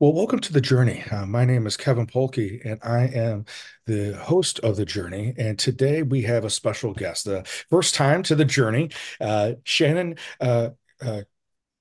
Well, 0.00 0.12
welcome 0.12 0.38
to 0.38 0.52
the 0.52 0.60
journey. 0.60 1.02
Uh, 1.10 1.26
my 1.26 1.44
name 1.44 1.66
is 1.66 1.76
Kevin 1.76 2.06
Polky, 2.06 2.60
and 2.64 2.78
I 2.84 3.06
am 3.06 3.46
the 3.86 4.12
host 4.12 4.60
of 4.60 4.76
the 4.76 4.84
journey. 4.84 5.34
And 5.36 5.58
today 5.58 6.04
we 6.04 6.22
have 6.22 6.44
a 6.44 6.50
special 6.50 6.94
guest, 6.94 7.24
the 7.24 7.42
first 7.68 7.96
time 7.96 8.22
to 8.24 8.36
the 8.36 8.44
journey, 8.44 8.90
uh, 9.20 9.54
Shannon. 9.64 10.14
Uh, 10.40 10.70
uh 11.04 11.22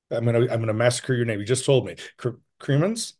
I'm 0.09 0.25
gonna 0.25 0.47
I'm 0.51 0.59
gonna 0.59 0.73
massacre 0.73 1.13
your 1.13 1.25
name. 1.25 1.39
You 1.39 1.45
just 1.45 1.65
told 1.65 1.85
me, 1.85 1.95
Cremens. 2.59 3.13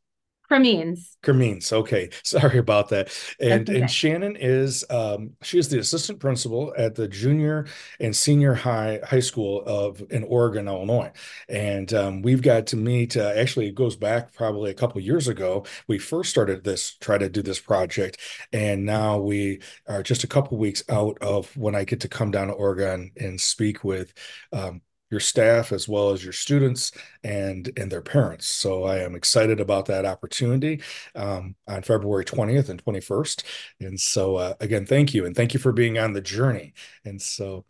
Cremeens. 0.48 1.18
Cremeens. 1.21 1.73
Okay. 1.73 2.09
Sorry 2.23 2.57
about 2.57 2.89
that. 2.89 3.09
And 3.39 3.70
okay. 3.70 3.82
and 3.82 3.91
Shannon 3.91 4.38
is 4.38 4.86
um, 4.89 5.31
she 5.41 5.59
is 5.59 5.68
the 5.68 5.80
assistant 5.80 6.20
principal 6.20 6.73
at 6.77 6.95
the 6.95 7.07
junior 7.07 7.68
and 8.00 8.16
senior 8.16 8.54
high 8.54 9.02
high 9.04 9.20
school 9.20 9.63
of 9.66 10.02
in 10.09 10.23
Oregon, 10.23 10.68
Illinois. 10.68 11.12
And 11.49 11.94
um, 11.94 12.21
we've 12.21 12.41
got 12.41 12.68
to 12.68 12.77
meet. 12.77 13.18
Uh, 13.18 13.34
actually, 13.36 13.68
it 13.68 13.75
goes 13.75 13.98
back 13.98 14.34
probably 14.34 14.72
a 14.72 14.75
couple 14.75 15.02
years 15.02 15.27
ago. 15.27 15.66
We 15.88 15.99
first 15.99 16.30
started 16.30 16.64
this, 16.64 16.95
try 16.95 17.17
to 17.17 17.30
do 17.30 17.41
this 17.41 17.59
project, 17.59 18.20
and 18.53 18.86
now 18.86 19.17
we 19.17 19.61
are 19.88 20.03
just 20.03 20.23
a 20.23 20.27
couple 20.27 20.58
weeks 20.58 20.84
out 20.89 21.17
of 21.22 21.55
when 21.58 21.75
I 21.75 21.84
get 21.84 22.00
to 22.02 22.08
come 22.08 22.31
down 22.31 22.48
to 22.48 22.53
Oregon 22.53 23.11
and 23.17 23.39
speak 23.39 23.84
with 23.84 24.14
um, 24.53 24.81
your 25.09 25.20
staff 25.20 25.71
as 25.71 25.88
well 25.88 26.11
as 26.11 26.23
your 26.23 26.34
students 26.34 26.91
and 27.23 27.71
and 27.77 27.91
their 27.91 28.02
parents. 28.02 28.47
So 28.47 28.84
I 28.84 28.97
am 28.97 29.16
excited 29.16 29.59
about 29.59 29.85
that 29.88 30.05
opportunity 30.05 30.81
um, 31.16 31.55
on 31.67 31.81
February 31.83 32.25
20th 32.25 32.70
and 32.70 32.83
21st. 32.83 33.43
And 33.80 33.99
so 33.99 34.35
uh, 34.35 34.53
again, 34.59 34.85
thank 34.85 35.13
you 35.13 35.25
and 35.25 35.35
thank 35.35 35.53
you 35.53 35.59
for 35.59 35.71
being 35.71 35.97
on 35.97 36.13
the 36.13 36.21
journey. 36.21 36.73
And 37.05 37.21
so 37.21 37.66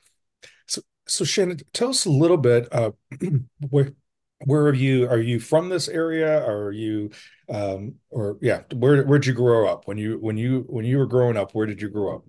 so 0.68 0.82
so 1.08 1.24
Shannon, 1.26 1.60
tell 1.74 1.90
us 1.90 2.06
a 2.06 2.12
little 2.12 2.38
bit 2.38 2.68
uh, 2.72 2.92
where 3.70 3.94
where 4.46 4.64
are 4.64 4.74
you 4.74 5.08
are 5.10 5.20
you 5.20 5.40
from 5.40 5.70
this 5.70 5.88
area 5.88 6.46
are 6.46 6.72
you 6.72 7.10
um 7.50 7.96
or 8.12 8.38
yeah 8.42 8.62
where 8.76 9.04
where'd 9.04 9.26
you 9.26 9.34
grow 9.34 9.68
up 9.68 9.88
when 9.88 9.98
you 9.98 10.20
when 10.20 10.38
you 10.38 10.64
when 10.68 10.86
you 10.86 10.98
were 11.00 11.08
growing 11.08 11.36
up 11.36 11.56
where 11.56 11.66
did 11.66 11.82
you 11.82 11.90
grow 11.90 12.18
up 12.18 12.24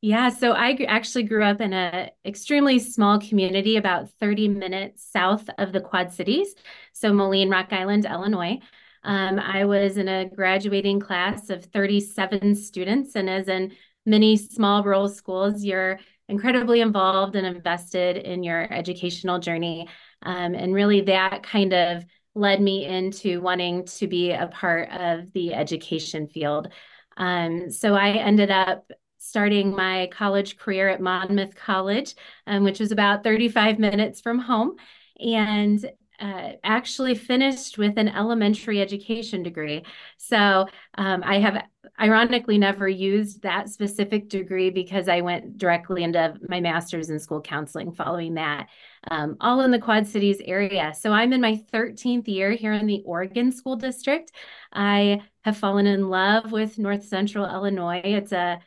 yeah, 0.00 0.28
so 0.28 0.52
I 0.52 0.76
actually 0.88 1.24
grew 1.24 1.44
up 1.44 1.60
in 1.60 1.72
a 1.72 2.10
extremely 2.24 2.78
small 2.78 3.18
community 3.20 3.76
about 3.76 4.10
30 4.20 4.48
minutes 4.48 5.04
south 5.10 5.48
of 5.58 5.72
the 5.72 5.80
Quad 5.80 6.12
Cities, 6.12 6.54
so 6.92 7.12
Moline, 7.12 7.50
Rock 7.50 7.72
Island, 7.72 8.04
Illinois. 8.04 8.58
Um, 9.04 9.38
I 9.38 9.64
was 9.64 9.96
in 9.96 10.08
a 10.08 10.28
graduating 10.28 11.00
class 11.00 11.50
of 11.50 11.64
37 11.66 12.54
students, 12.54 13.16
and 13.16 13.28
as 13.28 13.48
in 13.48 13.72
many 14.06 14.36
small 14.36 14.82
rural 14.82 15.08
schools, 15.08 15.64
you're 15.64 15.98
incredibly 16.28 16.80
involved 16.80 17.36
and 17.36 17.46
invested 17.46 18.16
in 18.16 18.42
your 18.42 18.72
educational 18.72 19.38
journey. 19.38 19.88
Um, 20.22 20.54
and 20.54 20.72
really, 20.72 21.02
that 21.02 21.42
kind 21.42 21.72
of 21.72 22.04
led 22.34 22.60
me 22.60 22.86
into 22.86 23.40
wanting 23.40 23.84
to 23.84 24.06
be 24.06 24.30
a 24.30 24.46
part 24.46 24.90
of 24.90 25.32
the 25.32 25.54
education 25.54 26.28
field. 26.28 26.68
Um, 27.16 27.70
so 27.70 27.94
I 27.94 28.10
ended 28.10 28.50
up 28.50 28.90
starting 29.22 29.70
my 29.70 30.08
college 30.10 30.58
career 30.58 30.88
at 30.88 31.00
Monmouth 31.00 31.54
College, 31.54 32.14
um, 32.46 32.64
which 32.64 32.80
was 32.80 32.90
about 32.90 33.22
35 33.22 33.78
minutes 33.78 34.20
from 34.20 34.40
home, 34.40 34.74
and 35.20 35.88
uh, 36.18 36.52
actually 36.62 37.14
finished 37.14 37.78
with 37.78 37.98
an 37.98 38.08
elementary 38.08 38.80
education 38.80 39.42
degree. 39.42 39.84
So 40.18 40.66
um, 40.94 41.22
I 41.24 41.38
have 41.38 41.64
ironically 42.00 42.58
never 42.58 42.88
used 42.88 43.42
that 43.42 43.68
specific 43.68 44.28
degree 44.28 44.70
because 44.70 45.08
I 45.08 45.20
went 45.20 45.58
directly 45.58 46.04
into 46.04 46.34
my 46.48 46.60
master's 46.60 47.10
in 47.10 47.18
school 47.18 47.40
counseling 47.40 47.92
following 47.92 48.34
that, 48.34 48.68
um, 49.10 49.36
all 49.40 49.62
in 49.62 49.70
the 49.70 49.80
Quad 49.80 50.06
Cities 50.06 50.40
area. 50.44 50.92
So 50.98 51.12
I'm 51.12 51.32
in 51.32 51.40
my 51.40 51.60
13th 51.72 52.28
year 52.28 52.52
here 52.52 52.72
in 52.72 52.86
the 52.86 53.02
Oregon 53.04 53.50
School 53.50 53.76
District. 53.76 54.30
I 54.72 55.22
have 55.44 55.56
fallen 55.56 55.86
in 55.86 56.08
love 56.08 56.52
with 56.52 56.78
North 56.78 57.04
Central 57.04 57.46
Illinois. 57.46 58.02
It's 58.04 58.32
a 58.32 58.60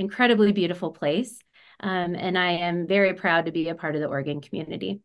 incredibly 0.00 0.52
beautiful 0.52 0.90
place. 0.90 1.38
Um, 1.78 2.14
and 2.14 2.36
I 2.36 2.52
am 2.52 2.86
very 2.86 3.14
proud 3.14 3.46
to 3.46 3.52
be 3.52 3.68
a 3.68 3.74
part 3.74 3.94
of 3.94 4.00
the 4.00 4.08
Oregon 4.08 4.40
community. 4.40 5.00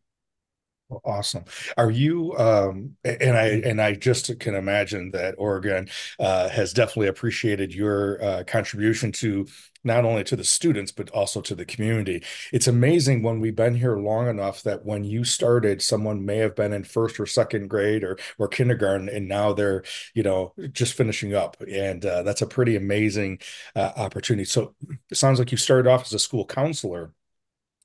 Awesome. 1.04 1.44
Are 1.76 1.90
you 1.90 2.32
um 2.38 2.92
and 3.04 3.36
I 3.36 3.46
and 3.64 3.82
I 3.82 3.94
just 3.94 4.38
can 4.38 4.54
imagine 4.54 5.10
that 5.10 5.34
Oregon 5.36 5.88
uh 6.20 6.48
has 6.48 6.72
definitely 6.72 7.08
appreciated 7.08 7.74
your 7.74 8.22
uh 8.22 8.44
contribution 8.46 9.10
to 9.12 9.46
not 9.82 10.04
only 10.04 10.22
to 10.24 10.36
the 10.36 10.44
students 10.44 10.92
but 10.92 11.10
also 11.10 11.40
to 11.40 11.56
the 11.56 11.64
community. 11.64 12.22
It's 12.52 12.68
amazing 12.68 13.24
when 13.24 13.40
we've 13.40 13.56
been 13.56 13.74
here 13.74 13.96
long 13.98 14.28
enough 14.28 14.62
that 14.62 14.84
when 14.84 15.02
you 15.02 15.24
started 15.24 15.82
someone 15.82 16.24
may 16.24 16.36
have 16.38 16.54
been 16.54 16.72
in 16.72 16.84
first 16.84 17.18
or 17.18 17.26
second 17.26 17.66
grade 17.68 18.04
or 18.04 18.16
or 18.38 18.46
kindergarten 18.46 19.08
and 19.08 19.26
now 19.26 19.52
they're, 19.52 19.82
you 20.14 20.22
know, 20.22 20.54
just 20.72 20.94
finishing 20.94 21.34
up 21.34 21.56
and 21.68 22.06
uh, 22.06 22.22
that's 22.22 22.42
a 22.42 22.46
pretty 22.46 22.76
amazing 22.76 23.40
uh, 23.74 23.90
opportunity. 23.96 24.44
So 24.44 24.74
it 25.10 25.16
sounds 25.16 25.40
like 25.40 25.50
you 25.50 25.58
started 25.58 25.90
off 25.90 26.02
as 26.06 26.12
a 26.12 26.18
school 26.20 26.44
counselor 26.46 27.12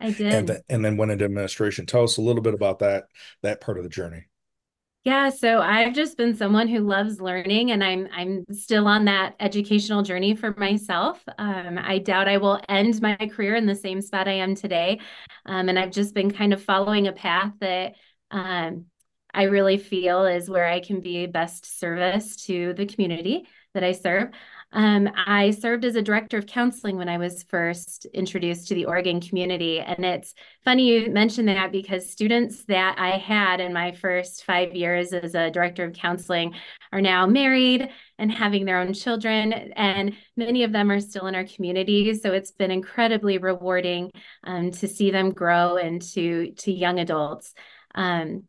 I 0.02 0.12
did. 0.12 0.34
And, 0.34 0.48
th- 0.48 0.60
and 0.68 0.84
then 0.84 0.98
went 0.98 1.12
into 1.12 1.26
administration. 1.26 1.86
Tell 1.86 2.04
us 2.04 2.18
a 2.18 2.22
little 2.22 2.42
bit 2.42 2.54
about 2.54 2.80
that 2.80 3.06
that 3.44 3.62
part 3.62 3.78
of 3.78 3.84
the 3.84 3.90
journey. 3.90 4.26
Yeah, 5.04 5.30
so 5.30 5.62
I've 5.62 5.96
just 5.96 6.16
been 6.16 6.36
someone 6.36 6.68
who 6.68 6.82
loves 6.82 7.20
learning, 7.20 7.72
and 7.72 7.84
I'm 7.84 8.08
I'm 8.12 8.46
still 8.52 8.88
on 8.88 9.06
that 9.06 9.36
educational 9.40 10.04
journey 10.04 10.36
for 10.36 10.54
myself. 10.58 11.24
Um, 11.40 11.80
I 11.82 11.98
doubt 11.98 12.28
I 12.28 12.38
will 12.38 12.60
end 12.70 13.02
my 13.02 13.16
career 13.16 13.56
in 13.56 13.66
the 13.66 13.76
same 13.76 14.02
spot 14.02 14.28
I 14.28 14.34
am 14.34 14.54
today, 14.54 15.00
um, 15.48 15.70
and 15.70 15.80
I've 15.80 15.92
just 15.92 16.14
been 16.14 16.30
kind 16.30 16.54
of 16.54 16.64
following 16.64 17.08
a 17.08 17.14
path 17.14 17.54
that 17.62 17.96
um, 18.30 18.86
I 19.34 19.44
really 19.44 19.78
feel 19.78 20.26
is 20.26 20.50
where 20.50 20.68
I 20.68 20.82
can 20.82 21.02
be 21.02 21.26
best 21.26 21.80
service 21.80 22.36
to 22.48 22.74
the 22.74 22.86
community 22.86 23.48
that 23.74 23.84
I 23.84 23.94
serve. 23.94 24.30
Um, 24.74 25.10
I 25.16 25.52
served 25.52 25.84
as 25.84 25.96
a 25.96 26.02
director 26.02 26.38
of 26.38 26.46
counseling 26.46 26.96
when 26.98 27.10
I 27.10 27.18
was 27.18 27.44
first 27.44 28.06
introduced 28.14 28.68
to 28.70 28.76
the 28.76 28.86
Oregon 28.86 29.20
community. 29.20 29.80
And 29.82 30.06
it's 30.06 30.34
funny 30.64 30.88
you 30.88 31.12
mentioned 31.12 31.50
that 31.50 31.72
because 31.72 32.10
students 32.10 32.64
that 32.66 32.96
I 32.98 33.18
had 33.18 33.60
in 33.60 33.74
my 33.74 33.92
first 33.92 34.46
five 34.46 34.74
years 34.74 35.12
as 35.12 35.36
a 35.36 35.52
director 35.52 35.84
of 35.84 35.94
counseling 35.94 36.54
are 36.94 37.02
now 37.02 37.26
married 37.26 37.90
and 38.18 38.32
having 38.32 38.66
their 38.66 38.80
own 38.80 38.94
children. 38.94 39.52
And 39.52 40.16
many 40.38 40.64
of 40.64 40.72
them 40.72 40.90
are 40.90 41.02
still 41.02 41.28
in 41.28 41.36
our 41.36 41.46
community. 41.46 42.14
So 42.14 42.32
it's 42.32 42.52
been 42.52 42.72
incredibly 42.72 43.40
rewarding 43.40 44.12
um, 44.46 44.72
to 44.72 44.88
see 44.88 45.12
them 45.12 45.32
grow 45.32 45.76
into 45.76 46.52
to 46.60 46.72
young 46.72 47.00
adults. 47.00 47.54
Um, 47.94 48.44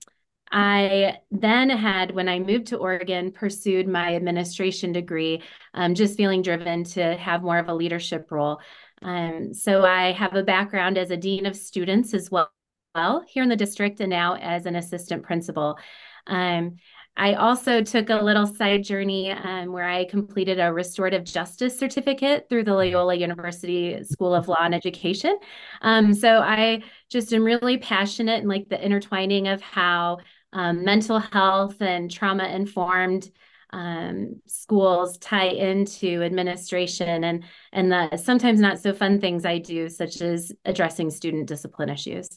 I 0.53 1.19
then 1.31 1.71
had, 1.71 2.11
when 2.11 2.29
I 2.29 2.39
moved 2.39 2.67
to 2.69 2.77
Oregon, 2.77 3.33
pursued 3.33 3.89
my 3.89 4.15
administration 4.15 4.93
degree, 4.93 5.43
um, 5.73 5.95
just 5.95 6.17
feeling 6.17 6.43
driven 6.43 6.85
to 6.85 7.17
have 7.17 7.43
more 7.43 7.59
of 7.59 7.69
a 7.69 7.75
leadership 7.75 8.31
role. 8.31 8.61
Um, 9.01 9.55
so 9.55 9.85
I 9.85 10.13
have 10.13 10.35
a 10.35 10.43
background 10.43 10.99
as 10.99 11.11
a 11.11 11.17
dean 11.17 11.47
of 11.47 11.57
students 11.57 12.13
as 12.13 12.31
well, 12.31 12.53
well 12.95 13.25
here 13.27 13.43
in 13.43 13.49
the 13.49 13.57
district 13.57 14.01
and 14.01 14.11
now 14.11 14.37
as 14.37 14.67
an 14.67 14.77
assistant 14.77 15.23
principal. 15.23 15.79
Um, 16.27 16.77
I 17.17 17.35
also 17.35 17.83
took 17.83 18.09
a 18.09 18.17
little 18.23 18.47
side 18.47 18.85
journey 18.85 19.33
um, 19.33 19.73
where 19.73 19.89
I 19.89 20.05
completed 20.07 20.59
a 20.59 20.73
restorative 20.73 21.25
justice 21.25 21.79
certificate 21.79 22.49
through 22.49 22.65
the 22.65 22.75
Loyola 22.75 23.15
University 23.15 24.03
School 24.05 24.35
of 24.35 24.49
Law 24.49 24.63
and 24.63 24.75
Education. 24.75 25.39
Um, 25.83 26.15
so 26.15 26.39
I 26.39 26.83
just 27.11 27.33
am 27.35 27.45
really 27.45 27.77
passionate 27.77 28.43
in 28.43 28.49
like 28.49 28.69
the 28.69 28.83
intertwining 28.83 29.49
of 29.49 29.61
how 29.61 30.19
um, 30.53 30.85
mental 30.85 31.19
health 31.19 31.81
and 31.81 32.11
trauma 32.11 32.45
informed 32.45 33.31
um, 33.73 34.41
schools 34.47 35.17
tie 35.19 35.47
into 35.47 36.23
administration 36.23 37.25
and 37.25 37.45
and 37.73 37.91
the 37.91 38.17
sometimes 38.17 38.61
not 38.61 38.79
so 38.79 38.93
fun 38.93 39.21
things 39.21 39.45
I 39.45 39.59
do, 39.59 39.89
such 39.89 40.21
as 40.21 40.53
addressing 40.65 41.11
student 41.11 41.47
discipline 41.47 41.89
issues. 41.89 42.29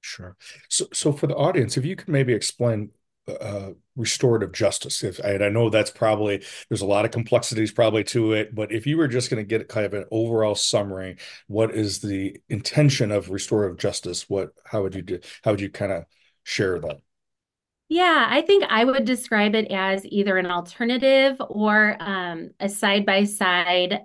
Sure. 0.00 0.36
So, 0.68 0.86
so 0.92 1.12
for 1.12 1.26
the 1.26 1.34
audience, 1.34 1.76
if 1.76 1.84
you 1.84 1.96
could 1.96 2.08
maybe 2.08 2.32
explain 2.32 2.90
uh, 3.26 3.70
restorative 3.96 4.52
justice, 4.52 5.02
if 5.02 5.18
and 5.18 5.42
I 5.42 5.48
know 5.48 5.70
that's 5.70 5.90
probably 5.90 6.44
there's 6.68 6.82
a 6.82 6.86
lot 6.86 7.04
of 7.04 7.10
complexities 7.10 7.72
probably 7.72 8.04
to 8.04 8.34
it, 8.34 8.54
but 8.54 8.70
if 8.70 8.86
you 8.86 8.96
were 8.96 9.08
just 9.08 9.30
going 9.30 9.42
to 9.42 9.48
get 9.48 9.68
kind 9.68 9.86
of 9.86 9.94
an 9.94 10.04
overall 10.12 10.54
summary, 10.54 11.16
what 11.48 11.74
is 11.74 12.00
the 12.00 12.36
intention 12.48 13.10
of 13.10 13.30
restorative 13.30 13.78
justice? 13.78 14.28
What 14.28 14.50
how 14.64 14.82
would 14.82 14.94
you 14.94 15.02
do? 15.02 15.20
How 15.42 15.52
would 15.52 15.60
you 15.60 15.70
kind 15.70 15.90
of 15.90 16.04
share 16.44 16.78
that? 16.78 17.00
Yeah, 17.88 18.26
I 18.28 18.40
think 18.42 18.64
I 18.68 18.84
would 18.84 19.04
describe 19.04 19.54
it 19.54 19.70
as 19.70 20.04
either 20.06 20.36
an 20.38 20.46
alternative 20.46 21.36
or 21.48 21.96
um, 22.00 22.50
a 22.58 22.68
side 22.68 23.04
by 23.06 23.24
side 23.24 24.00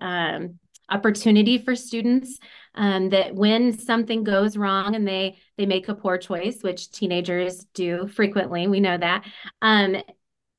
opportunity 0.89 1.57
for 1.57 1.75
students. 1.75 2.39
Um, 2.75 3.09
that 3.09 3.35
when 3.35 3.77
something 3.77 4.23
goes 4.23 4.55
wrong 4.55 4.95
and 4.95 5.07
they 5.07 5.37
they 5.57 5.65
make 5.65 5.89
a 5.89 5.95
poor 5.95 6.17
choice, 6.17 6.61
which 6.61 6.91
teenagers 6.91 7.65
do 7.73 8.07
frequently, 8.07 8.67
we 8.67 8.79
know 8.79 8.97
that. 8.97 9.25
Um, 9.61 9.97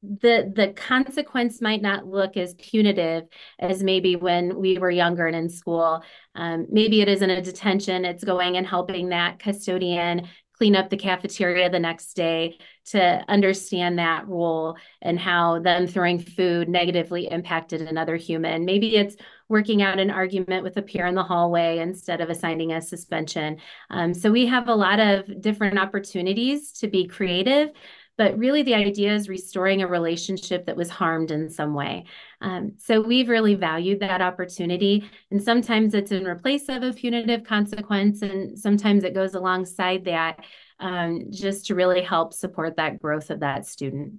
the 0.02 0.50
the 0.54 0.72
consequence 0.74 1.60
might 1.60 1.82
not 1.82 2.06
look 2.06 2.36
as 2.36 2.54
punitive 2.54 3.24
as 3.58 3.82
maybe 3.82 4.16
when 4.16 4.58
we 4.58 4.78
were 4.78 4.90
younger 4.90 5.26
and 5.26 5.36
in 5.36 5.48
school. 5.50 6.02
Um, 6.34 6.66
maybe 6.70 7.02
it 7.02 7.08
isn't 7.08 7.30
a 7.30 7.42
detention; 7.42 8.04
it's 8.04 8.24
going 8.24 8.56
and 8.56 8.66
helping 8.66 9.10
that 9.10 9.38
custodian 9.38 10.28
clean 10.60 10.76
up 10.76 10.90
the 10.90 10.96
cafeteria 10.96 11.70
the 11.70 11.78
next 11.78 12.12
day 12.12 12.58
to 12.84 13.24
understand 13.28 13.98
that 13.98 14.28
role 14.28 14.76
and 15.00 15.18
how 15.18 15.58
them 15.58 15.86
throwing 15.86 16.18
food 16.18 16.68
negatively 16.68 17.26
impacted 17.28 17.80
another 17.80 18.14
human. 18.14 18.66
Maybe 18.66 18.94
it's 18.94 19.16
working 19.48 19.80
out 19.80 19.98
an 19.98 20.10
argument 20.10 20.62
with 20.62 20.76
a 20.76 20.82
peer 20.82 21.06
in 21.06 21.14
the 21.14 21.22
hallway 21.22 21.78
instead 21.78 22.20
of 22.20 22.28
assigning 22.28 22.72
a 22.72 22.82
suspension. 22.82 23.56
Um, 23.88 24.12
so 24.12 24.30
we 24.30 24.44
have 24.48 24.68
a 24.68 24.74
lot 24.74 25.00
of 25.00 25.40
different 25.40 25.78
opportunities 25.78 26.72
to 26.72 26.88
be 26.88 27.06
creative 27.06 27.70
but 28.20 28.36
really 28.36 28.62
the 28.62 28.74
idea 28.74 29.14
is 29.14 29.30
restoring 29.30 29.80
a 29.80 29.86
relationship 29.86 30.66
that 30.66 30.76
was 30.76 30.90
harmed 30.90 31.30
in 31.30 31.48
some 31.48 31.72
way. 31.72 32.04
Um, 32.42 32.72
so 32.76 33.00
we've 33.00 33.30
really 33.30 33.54
valued 33.54 34.00
that 34.00 34.20
opportunity. 34.20 35.08
And 35.30 35.42
sometimes 35.42 35.94
it's 35.94 36.12
in 36.12 36.26
replace 36.26 36.68
of 36.68 36.82
a 36.82 36.92
punitive 36.92 37.44
consequence, 37.44 38.20
and 38.20 38.58
sometimes 38.58 39.04
it 39.04 39.14
goes 39.14 39.32
alongside 39.32 40.04
that 40.04 40.44
um, 40.80 41.28
just 41.30 41.64
to 41.68 41.74
really 41.74 42.02
help 42.02 42.34
support 42.34 42.76
that 42.76 43.00
growth 43.00 43.30
of 43.30 43.40
that 43.40 43.64
student. 43.64 44.16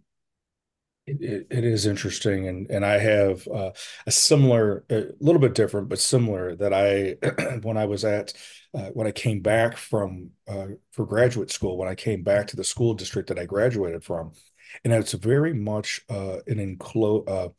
It, 1.07 1.47
it 1.49 1.65
is 1.65 1.87
interesting, 1.87 2.47
and 2.47 2.69
and 2.69 2.85
I 2.85 2.99
have 2.99 3.47
uh, 3.47 3.71
a 4.05 4.11
similar, 4.11 4.85
a 4.89 5.05
little 5.19 5.41
bit 5.41 5.55
different, 5.55 5.89
but 5.89 5.99
similar 5.99 6.55
that 6.57 6.73
I 6.73 7.15
when 7.63 7.75
I 7.75 7.85
was 7.85 8.05
at 8.05 8.33
uh, 8.73 8.89
when 8.93 9.07
I 9.07 9.11
came 9.11 9.41
back 9.41 9.77
from 9.77 10.29
uh, 10.47 10.67
for 10.91 11.07
graduate 11.07 11.49
school, 11.51 11.77
when 11.77 11.87
I 11.89 11.95
came 11.95 12.21
back 12.21 12.47
to 12.47 12.55
the 12.55 12.63
school 12.63 12.93
district 12.93 13.29
that 13.29 13.39
I 13.39 13.45
graduated 13.45 14.03
from, 14.03 14.33
and 14.83 14.93
it's 14.93 15.13
very 15.13 15.53
much 15.53 16.01
uh, 16.09 16.37
an 16.47 16.59
enclosed. 16.59 17.27
Uh, 17.29 17.49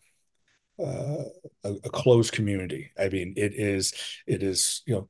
uh, 0.79 1.25
a, 1.65 1.71
a, 1.85 1.91
closed 1.91 2.33
community. 2.33 2.91
I 2.99 3.09
mean, 3.09 3.35
it 3.37 3.53
is 3.55 3.93
it 4.27 4.43
is 4.43 4.83
you 4.87 4.95
know 4.95 5.09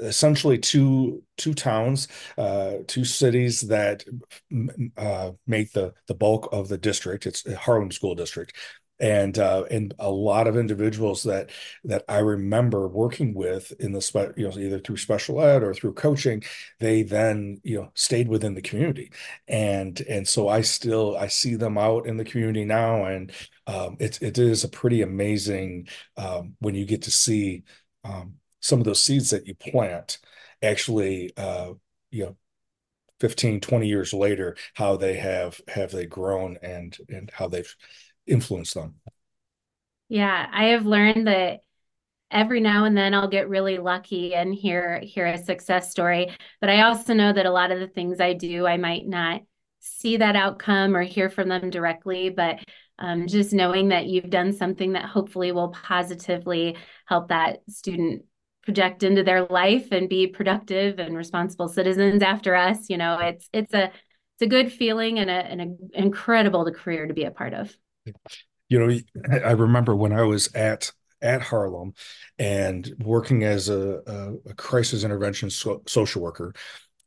essentially 0.00 0.58
two 0.58 1.22
two 1.36 1.54
towns, 1.54 2.08
uh, 2.38 2.74
two 2.86 3.04
cities 3.04 3.60
that 3.62 4.04
uh, 4.96 5.32
make 5.46 5.72
the 5.72 5.94
the 6.06 6.14
bulk 6.14 6.48
of 6.52 6.68
the 6.68 6.78
district. 6.78 7.26
It's 7.26 7.50
Harlem 7.54 7.90
School 7.90 8.14
District, 8.14 8.54
and 9.00 9.38
uh, 9.38 9.64
and 9.70 9.94
a 9.98 10.10
lot 10.10 10.46
of 10.46 10.56
individuals 10.56 11.22
that 11.22 11.50
that 11.84 12.04
I 12.08 12.18
remember 12.18 12.86
working 12.86 13.34
with 13.34 13.72
in 13.80 13.92
the 13.92 14.02
spe- 14.02 14.36
you 14.36 14.48
know 14.48 14.58
either 14.58 14.78
through 14.78 14.98
special 14.98 15.40
ed 15.40 15.62
or 15.62 15.72
through 15.74 15.94
coaching, 15.94 16.42
they 16.78 17.02
then 17.02 17.60
you 17.64 17.76
know 17.80 17.90
stayed 17.94 18.28
within 18.28 18.54
the 18.54 18.62
community, 18.62 19.10
and 19.48 20.00
and 20.02 20.28
so 20.28 20.48
I 20.48 20.60
still 20.60 21.16
I 21.16 21.28
see 21.28 21.54
them 21.56 21.78
out 21.78 22.06
in 22.06 22.16
the 22.18 22.24
community 22.24 22.64
now, 22.64 23.06
and 23.06 23.32
um, 23.66 23.96
it 23.98 24.20
it 24.22 24.38
is 24.38 24.64
a 24.64 24.68
pretty 24.68 25.02
amazing 25.02 25.88
um, 26.16 26.54
when 26.60 26.74
you 26.74 26.84
get 26.84 27.02
to 27.02 27.10
see 27.10 27.64
um, 28.04 28.34
some 28.60 28.78
of 28.78 28.84
those 28.84 29.02
seeds 29.02 29.30
that 29.30 29.46
you 29.46 29.54
plant 29.54 30.18
actually 30.62 31.32
uh, 31.36 31.72
you 32.10 32.24
know 32.24 32.36
15 33.20 33.60
20 33.60 33.86
years 33.88 34.12
later 34.12 34.56
how 34.74 34.96
they 34.96 35.14
have 35.14 35.60
have 35.68 35.90
they 35.90 36.06
grown 36.06 36.58
and 36.62 36.96
and 37.08 37.30
how 37.32 37.48
they've 37.48 37.74
influenced 38.26 38.74
them. 38.74 38.94
Yeah 40.08 40.46
i 40.52 40.66
have 40.66 40.86
learned 40.86 41.26
that 41.26 41.60
every 42.30 42.60
now 42.60 42.84
and 42.84 42.96
then 42.96 43.12
i'll 43.12 43.28
get 43.28 43.48
really 43.48 43.78
lucky 43.78 44.34
and 44.34 44.54
hear 44.54 45.00
hear 45.00 45.26
a 45.26 45.38
success 45.38 45.90
story 45.90 46.30
but 46.60 46.70
i 46.70 46.82
also 46.82 47.12
know 47.12 47.32
that 47.32 47.46
a 47.46 47.50
lot 47.50 47.72
of 47.72 47.80
the 47.80 47.88
things 47.88 48.20
i 48.20 48.32
do 48.32 48.66
i 48.66 48.76
might 48.76 49.06
not 49.06 49.42
see 49.80 50.18
that 50.18 50.36
outcome 50.36 50.94
or 50.94 51.02
hear 51.02 51.28
from 51.28 51.48
them 51.48 51.70
directly 51.70 52.30
but 52.30 52.58
um, 52.98 53.26
just 53.26 53.54
knowing 53.54 53.88
that 53.88 54.06
you've 54.06 54.28
done 54.28 54.52
something 54.52 54.92
that 54.92 55.06
hopefully 55.06 55.52
will 55.52 55.70
positively 55.70 56.76
help 57.06 57.28
that 57.28 57.60
student 57.68 58.24
project 58.62 59.02
into 59.02 59.22
their 59.22 59.46
life 59.46 59.88
and 59.92 60.08
be 60.08 60.26
productive 60.26 60.98
and 60.98 61.16
responsible 61.16 61.68
citizens 61.68 62.22
after 62.22 62.54
us. 62.54 62.88
You 62.88 62.98
know, 62.98 63.18
it's 63.18 63.48
it's 63.52 63.74
a 63.74 63.84
it's 63.84 64.42
a 64.42 64.46
good 64.46 64.72
feeling 64.72 65.18
and 65.18 65.30
a 65.30 65.32
an 65.32 65.78
incredible 65.94 66.70
career 66.72 67.06
to 67.06 67.14
be 67.14 67.24
a 67.24 67.30
part 67.30 67.54
of. 67.54 67.74
You 68.68 68.78
know, 68.78 68.98
I 69.44 69.52
remember 69.52 69.96
when 69.96 70.12
I 70.12 70.22
was 70.22 70.54
at 70.54 70.92
at 71.22 71.42
Harlem 71.42 71.92
and 72.38 72.90
working 72.98 73.44
as 73.44 73.68
a, 73.68 74.00
a, 74.06 74.50
a 74.50 74.54
crisis 74.54 75.04
intervention 75.04 75.50
so, 75.50 75.82
social 75.86 76.22
worker. 76.22 76.54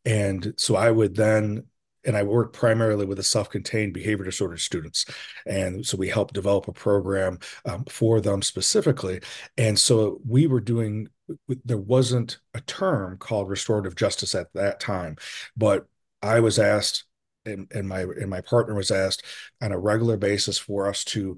And 0.05 0.53
so 0.57 0.75
I 0.75 0.91
would 0.91 1.15
then 1.15 1.63
and 2.05 2.17
I 2.17 2.23
work 2.23 2.51
primarily 2.53 3.05
with 3.05 3.17
the 3.17 3.23
self-contained 3.23 3.93
behavior 3.93 4.25
disorder 4.25 4.57
students, 4.57 5.05
and 5.45 5.85
so 5.85 5.95
we 5.95 6.09
help 6.09 6.33
develop 6.33 6.67
a 6.67 6.73
program 6.73 7.39
um, 7.63 7.85
for 7.85 8.19
them 8.19 8.41
specifically. 8.41 9.21
And 9.57 9.79
so 9.79 10.19
we 10.27 10.47
were 10.47 10.61
doing. 10.61 11.07
There 11.63 11.77
wasn't 11.77 12.39
a 12.53 12.61
term 12.61 13.17
called 13.17 13.49
restorative 13.49 13.95
justice 13.95 14.35
at 14.35 14.53
that 14.53 14.79
time, 14.79 15.17
but 15.55 15.87
I 16.21 16.39
was 16.41 16.59
asked, 16.59 17.05
and, 17.45 17.71
and 17.73 17.87
my 17.87 18.01
and 18.01 18.29
my 18.29 18.41
partner 18.41 18.75
was 18.75 18.91
asked 18.91 19.23
on 19.61 19.71
a 19.71 19.79
regular 19.79 20.17
basis 20.17 20.57
for 20.57 20.87
us 20.87 21.03
to 21.05 21.37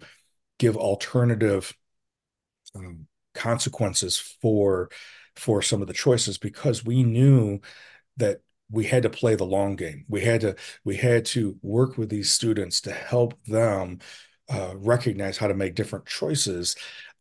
give 0.58 0.78
alternative 0.78 1.74
um, 2.76 3.08
consequences 3.34 4.18
for 4.18 4.90
for 5.36 5.62
some 5.62 5.82
of 5.82 5.88
the 5.88 5.94
choices 5.94 6.38
because 6.38 6.86
we 6.86 7.04
knew 7.04 7.60
that 8.18 8.42
we 8.72 8.86
had 8.86 9.04
to 9.04 9.10
play 9.10 9.36
the 9.36 9.44
long 9.44 9.76
game. 9.76 10.06
We 10.08 10.22
had 10.22 10.42
to 10.42 10.56
we 10.84 10.98
had 10.98 11.26
to 11.28 11.58
work 11.62 11.98
with 11.98 12.10
these 12.10 12.32
students 12.32 12.82
to 12.82 12.92
help 12.92 13.42
them 13.46 14.00
uh, 14.50 14.74
recognize 14.76 15.38
how 15.38 15.48
to 15.48 15.54
make 15.54 15.76
different 15.76 16.06
choices, 16.06 16.76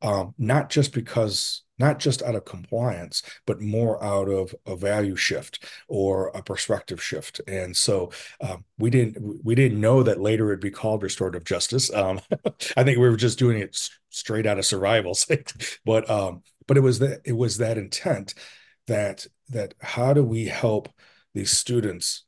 um, 0.04 0.34
not 0.38 0.70
just 0.70 0.92
because 0.92 1.62
not 1.78 1.98
just 1.98 2.22
out 2.22 2.36
of 2.36 2.44
compliance, 2.44 3.22
but 3.46 3.60
more 3.60 4.02
out 4.04 4.28
of 4.28 4.54
a 4.64 4.76
value 4.76 5.16
shift 5.16 5.64
or 5.88 6.28
a 6.28 6.42
perspective 6.42 7.02
shift. 7.02 7.40
And 7.48 7.76
so 7.76 8.12
um, 8.40 8.64
we 8.78 8.90
didn't 8.90 9.44
we 9.44 9.56
didn't 9.56 9.80
know 9.80 10.04
that 10.04 10.20
later 10.20 10.50
it'd 10.50 10.60
be 10.60 10.70
called 10.70 11.02
restorative 11.02 11.44
justice. 11.44 11.92
Um, 11.92 12.20
I 12.76 12.84
think 12.84 12.98
we 12.98 13.08
were 13.08 13.16
just 13.16 13.38
doing 13.38 13.58
it 13.58 13.76
straight 14.10 14.46
out 14.46 14.58
of 14.58 14.66
survival, 14.66 15.18
but 15.84 16.08
um, 16.08 16.42
but 16.68 16.76
it 16.76 16.82
was 16.82 17.00
that 17.00 17.22
it 17.24 17.32
was 17.32 17.58
that 17.58 17.78
intent 17.78 18.34
that 18.86 19.26
that 19.48 19.74
how 19.80 20.12
do 20.12 20.22
we 20.22 20.46
help 20.46 20.88
these 21.34 21.50
students 21.50 22.24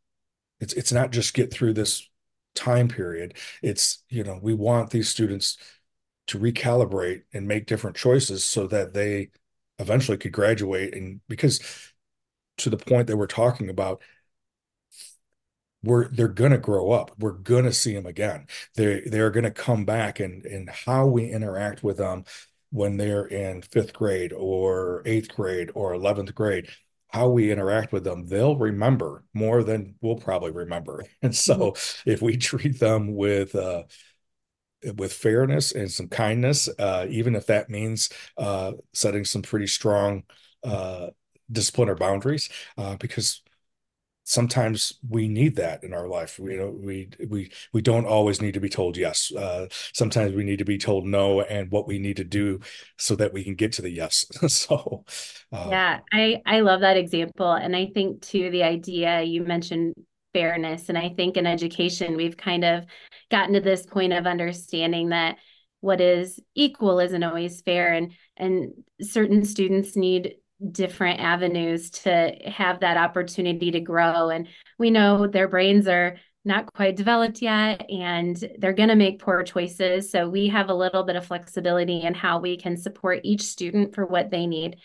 it's 0.61 0.73
it's 0.73 0.93
not 0.93 1.13
just 1.13 1.35
get 1.35 1.53
through 1.53 1.73
this 1.73 2.09
time 2.55 2.89
period 2.89 3.37
it's 3.63 4.03
you 4.09 4.25
know 4.25 4.39
we 4.43 4.55
want 4.55 4.91
these 4.91 5.09
students 5.09 5.59
to 6.27 6.39
recalibrate 6.39 7.23
and 7.33 7.47
make 7.47 7.67
different 7.67 7.97
choices 7.97 8.45
so 8.45 8.67
that 8.67 8.95
they 8.95 9.31
eventually 9.79 10.17
could 10.17 10.33
graduate 10.33 10.95
and 10.95 11.21
because 11.29 11.61
to 12.57 12.71
the 12.71 12.77
point 12.77 13.07
that 13.07 13.17
we're 13.17 13.27
talking 13.27 13.69
about 13.69 14.01
we're 15.83 16.09
they're 16.09 16.29
going 16.29 16.53
to 16.53 16.59
grow 16.59 16.91
up 16.91 17.13
we're 17.19 17.33
going 17.33 17.65
to 17.65 17.73
see 17.73 17.95
them 17.95 18.07
again 18.07 18.47
they 18.75 19.03
they're 19.07 19.31
going 19.31 19.45
to 19.45 19.51
come 19.51 19.85
back 19.85 20.19
and 20.19 20.47
and 20.47 20.71
how 20.71 21.07
we 21.07 21.31
interact 21.31 21.83
with 21.83 21.99
them 21.99 22.25
when 22.71 22.97
they're 22.97 23.27
in 23.27 23.63
fifth 23.63 23.93
grade 23.93 24.33
or 24.33 25.03
eighth 25.05 25.35
grade 25.35 25.71
or 25.75 25.93
11th 25.93 26.35
grade 26.35 26.69
how 27.09 27.29
we 27.29 27.51
interact 27.51 27.93
with 27.93 28.05
them, 28.05 28.27
they'll 28.27 28.57
remember 28.57 29.25
more 29.33 29.63
than 29.63 29.95
we'll 30.01 30.17
probably 30.17 30.51
remember. 30.51 31.03
And 31.23 31.35
so 31.35 31.73
mm-hmm. 31.73 32.11
if 32.11 32.23
we 32.23 32.37
treat 32.37 32.79
them 32.79 33.15
with 33.15 33.55
uh, 33.55 33.85
with 34.97 35.13
fairness 35.13 35.73
and 35.73 35.91
some 35.91 36.09
kindness, 36.09 36.69
uh, 36.79 37.07
even 37.09 37.35
if 37.35 37.47
that 37.47 37.71
means 37.71 38.09
uh, 38.37 38.73
setting 38.93 39.25
some 39.25 39.43
pretty 39.43 39.67
strong 39.67 40.23
uh, 40.65 41.09
discipline 41.51 41.89
or 41.89 41.95
boundaries, 41.95 42.49
uh, 42.79 42.97
because 42.97 43.43
sometimes 44.25 44.95
we 45.09 45.29
need 45.29 45.57
that 45.57 45.85
in 45.85 45.95
our 45.95 46.09
life. 46.09 46.39
We, 46.39 46.53
you 46.53 46.59
know, 46.59 46.71
we 46.71 47.09
we 47.29 47.51
we 47.73 47.81
don't 47.81 48.07
always 48.07 48.43
need 48.43 48.55
to 48.55 48.61
be 48.61 48.69
told 48.69 48.97
yes. 48.97 49.33
Uh, 49.33 49.69
sometimes 49.71 50.35
we 50.35 50.45
need 50.45 50.59
to 50.59 50.65
be 50.65 50.79
told 50.79 51.07
no, 51.07 51.41
and 51.43 51.71
what 51.71 51.87
we 51.87 51.99
need 51.99 52.17
to 52.17 52.25
do 52.25 52.61
so 52.99 53.17
that 53.17 53.33
we 53.33 53.45
can 53.45 53.55
get 53.55 53.73
to 53.73 53.83
the 53.83 53.91
yes. 53.91 54.27
so, 54.53 55.05
uh, 55.53 55.69
yeah, 55.71 56.01
I 56.13 56.43
I 56.45 56.61
love 56.61 56.81
that 56.81 56.97
example, 56.97 57.53
and 57.53 57.75
I 57.75 57.87
think 57.95 58.21
too 58.21 58.51
the 58.51 58.65
idea 58.65 59.23
you 59.23 59.43
mentioned 59.43 59.95
fairness, 60.35 60.89
and 60.89 60.99
I 60.99 61.11
think 61.11 61.37
in 61.37 61.47
education 61.47 62.17
we've 62.17 62.37
kind 62.37 62.65
of 62.65 62.85
gotten 63.31 63.55
to 63.55 63.61
this 63.61 63.85
point 63.85 64.13
of 64.13 64.27
understanding 64.27 65.11
that 65.11 65.37
what 65.81 66.01
is 66.01 66.41
equal 66.55 67.01
isn't 67.01 67.23
always 67.23 67.61
fair, 67.63 67.93
and 67.93 68.13
and 68.37 68.73
certain 69.01 69.45
students 69.45 69.97
need 69.97 70.37
different 70.73 71.21
avenues 71.21 71.91
to 71.91 72.35
have 72.47 72.81
that 72.81 72.97
opportunity 72.97 73.71
to 73.73 73.81
grow. 73.81 74.31
And 74.31 74.49
we 74.79 74.91
know 74.91 75.27
their 75.27 75.49
brains 75.49 75.87
are 75.87 76.17
not 76.47 76.73
quite 76.73 76.97
developed 76.97 77.43
yet 77.43 77.85
and 77.91 78.37
they're 78.59 78.73
going 78.73 78.89
to 78.89 78.95
make 78.95 79.19
poor 79.19 79.43
choices. 79.43 80.11
So 80.11 80.29
we 80.29 80.49
have 80.49 80.71
a 80.71 80.75
little 80.75 81.03
bit 81.03 81.17
of 81.17 81.27
flexibility 81.27 82.03
in 82.03 82.15
how 82.15 82.39
we 82.39 82.57
can 82.57 82.77
support 82.77 83.21
each 83.25 83.43
student 83.43 83.95
for 83.95 84.07
what 84.07 84.31
they 84.31 84.47
need. 84.47 84.77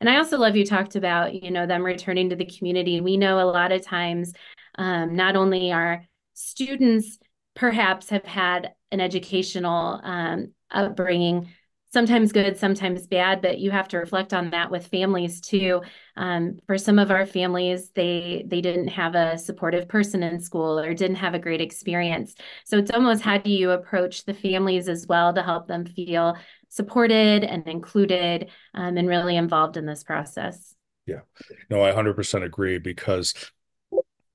And 0.00 0.08
I 0.08 0.16
also 0.16 0.38
love 0.38 0.54
you 0.54 0.64
talked 0.64 0.94
about, 0.94 1.34
you 1.34 1.50
know, 1.50 1.66
them 1.66 1.84
returning 1.84 2.30
to 2.30 2.36
the 2.36 2.46
community. 2.46 3.00
We 3.00 3.16
know 3.16 3.40
a 3.40 3.50
lot 3.50 3.72
of 3.72 3.82
times, 3.82 4.32
um, 4.76 5.16
not 5.16 5.34
only 5.34 5.72
are 5.72 6.06
students 6.34 7.18
perhaps 7.58 8.10
have 8.10 8.24
had 8.24 8.72
an 8.92 9.00
educational 9.00 10.00
um, 10.04 10.52
upbringing 10.70 11.48
sometimes 11.90 12.32
good, 12.32 12.56
sometimes 12.56 13.06
bad, 13.06 13.40
but 13.40 13.58
you 13.58 13.70
have 13.70 13.88
to 13.88 13.96
reflect 13.96 14.34
on 14.34 14.50
that 14.50 14.70
with 14.70 14.86
families 14.86 15.40
too. 15.40 15.82
Um, 16.16 16.58
for 16.66 16.76
some 16.76 16.98
of 16.98 17.10
our 17.10 17.26
families, 17.26 17.90
they 17.94 18.44
they 18.46 18.60
didn't 18.60 18.88
have 18.88 19.14
a 19.14 19.38
supportive 19.38 19.88
person 19.88 20.22
in 20.22 20.38
school 20.38 20.78
or 20.78 20.92
didn't 20.94 21.16
have 21.16 21.34
a 21.34 21.38
great 21.38 21.60
experience. 21.60 22.34
So 22.64 22.78
it's 22.78 22.90
almost 22.90 23.22
how 23.22 23.38
do 23.38 23.50
you 23.50 23.70
approach 23.70 24.24
the 24.24 24.34
families 24.34 24.88
as 24.88 25.06
well 25.06 25.32
to 25.32 25.42
help 25.42 25.66
them 25.66 25.86
feel 25.86 26.36
supported 26.68 27.42
and 27.42 27.66
included 27.66 28.50
um, 28.74 28.96
and 28.98 29.08
really 29.08 29.36
involved 29.36 29.76
in 29.76 29.86
this 29.86 30.04
process. 30.04 30.74
Yeah, 31.06 31.20
no, 31.70 31.80
I 31.80 31.88
100% 31.88 32.44
agree 32.44 32.78
because 32.78 33.32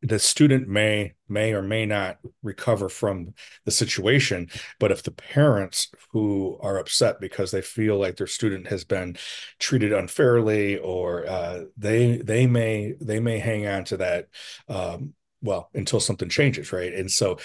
the 0.04 0.20
student 0.20 0.68
may 0.68 1.14
may 1.30 1.54
or 1.54 1.62
may 1.62 1.86
not 1.86 2.18
recover 2.44 2.90
from 2.90 3.34
the 3.66 3.72
situation 3.72 4.50
but 4.80 4.92
if 4.92 5.02
the 5.04 5.12
parents 5.12 5.90
who 6.12 6.58
are 6.62 6.78
upset 6.78 7.20
because 7.22 7.52
they 7.52 7.62
feel 7.62 7.98
like 7.98 8.18
their 8.18 8.28
student 8.28 8.68
has 8.68 8.84
been 8.84 9.16
treated 9.60 9.94
unfairly 9.94 10.78
or 10.78 11.26
uh, 11.28 11.62
they 11.78 12.18
they 12.18 12.46
may 12.46 12.94
they 13.00 13.20
may 13.20 13.40
hang 13.40 13.66
on 13.66 13.84
to 13.86 13.98
that 13.98 14.28
um, 14.68 15.14
well 15.42 15.70
until 15.74 16.00
something 16.00 16.30
changes 16.30 16.72
right 16.74 16.94
and 16.94 17.10
so 17.10 17.38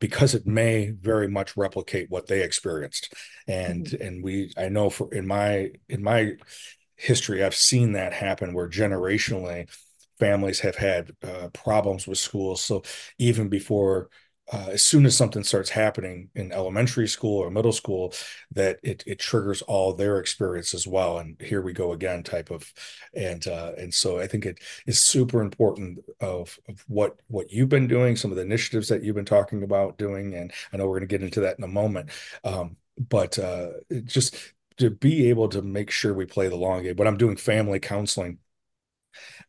because 0.00 0.34
it 0.34 0.46
may 0.46 0.90
very 0.90 1.26
much 1.26 1.56
replicate 1.56 2.08
what 2.10 2.26
they 2.26 2.42
experienced 2.42 3.12
and 3.48 3.86
mm-hmm. 3.86 4.02
and 4.02 4.22
we 4.22 4.52
i 4.58 4.68
know 4.68 4.90
for 4.90 5.12
in 5.12 5.26
my 5.26 5.70
in 5.88 6.02
my 6.02 6.32
history 6.96 7.42
i've 7.42 7.54
seen 7.54 7.92
that 7.92 8.12
happen 8.12 8.52
where 8.52 8.68
generationally 8.68 9.66
families 10.18 10.60
have 10.60 10.76
had 10.76 11.12
uh, 11.22 11.48
problems 11.52 12.06
with 12.06 12.18
schools. 12.18 12.62
So 12.62 12.82
even 13.18 13.48
before, 13.48 14.10
uh, 14.50 14.68
as 14.72 14.82
soon 14.82 15.04
as 15.04 15.14
something 15.16 15.44
starts 15.44 15.68
happening 15.68 16.30
in 16.34 16.52
elementary 16.52 17.06
school 17.06 17.38
or 17.38 17.50
middle 17.50 17.72
school, 17.72 18.14
that 18.52 18.78
it 18.82 19.04
it 19.06 19.18
triggers 19.18 19.60
all 19.62 19.92
their 19.92 20.18
experience 20.18 20.72
as 20.72 20.86
well. 20.86 21.18
And 21.18 21.40
here 21.40 21.60
we 21.60 21.72
go 21.74 21.92
again, 21.92 22.22
type 22.22 22.50
of, 22.50 22.72
and 23.14 23.46
uh, 23.46 23.72
and 23.76 23.92
so 23.92 24.18
I 24.18 24.26
think 24.26 24.46
it 24.46 24.60
is 24.86 25.00
super 25.00 25.42
important 25.42 25.98
of 26.20 26.58
of 26.68 26.82
what 26.88 27.20
what 27.28 27.52
you've 27.52 27.68
been 27.68 27.88
doing, 27.88 28.16
some 28.16 28.30
of 28.30 28.36
the 28.36 28.42
initiatives 28.42 28.88
that 28.88 29.02
you've 29.02 29.16
been 29.16 29.24
talking 29.26 29.62
about 29.62 29.98
doing, 29.98 30.34
and 30.34 30.52
I 30.72 30.78
know 30.78 30.86
we're 30.86 30.98
going 30.98 31.08
to 31.08 31.18
get 31.18 31.22
into 31.22 31.40
that 31.40 31.58
in 31.58 31.64
a 31.64 31.68
moment. 31.68 32.10
Um, 32.42 32.76
but 32.96 33.38
uh, 33.38 33.68
just 34.04 34.36
to 34.78 34.90
be 34.90 35.28
able 35.28 35.48
to 35.48 35.62
make 35.62 35.90
sure 35.90 36.14
we 36.14 36.24
play 36.24 36.48
the 36.48 36.56
long 36.56 36.82
game. 36.82 36.96
When 36.96 37.08
I'm 37.08 37.16
doing 37.18 37.36
family 37.36 37.80
counseling 37.80 38.38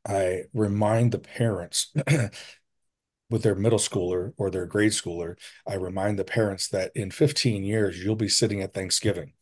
I 0.08 0.44
remind 0.54 1.12
the 1.12 1.20
parents 1.20 1.94
with 3.30 3.44
their 3.44 3.56
middle 3.56 3.80
schooler 3.80 4.34
or 4.38 4.50
their 4.50 4.66
grade 4.66 4.92
schooler, 4.92 5.36
I 5.68 5.76
remind 5.76 6.18
the 6.18 6.26
parents 6.26 6.68
that 6.70 6.92
in 6.96 7.12
15 7.12 7.64
years, 7.64 8.04
you'll 8.04 8.16
be 8.16 8.30
sitting 8.30 8.62
at 8.62 8.74
Thanksgiving 8.74 9.34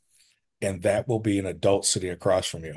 and 0.62 0.82
that 0.84 1.08
will 1.08 1.20
be 1.20 1.40
an 1.40 1.46
adult 1.46 1.86
sitting 1.86 2.10
across 2.10 2.48
from 2.48 2.66
you. 2.66 2.76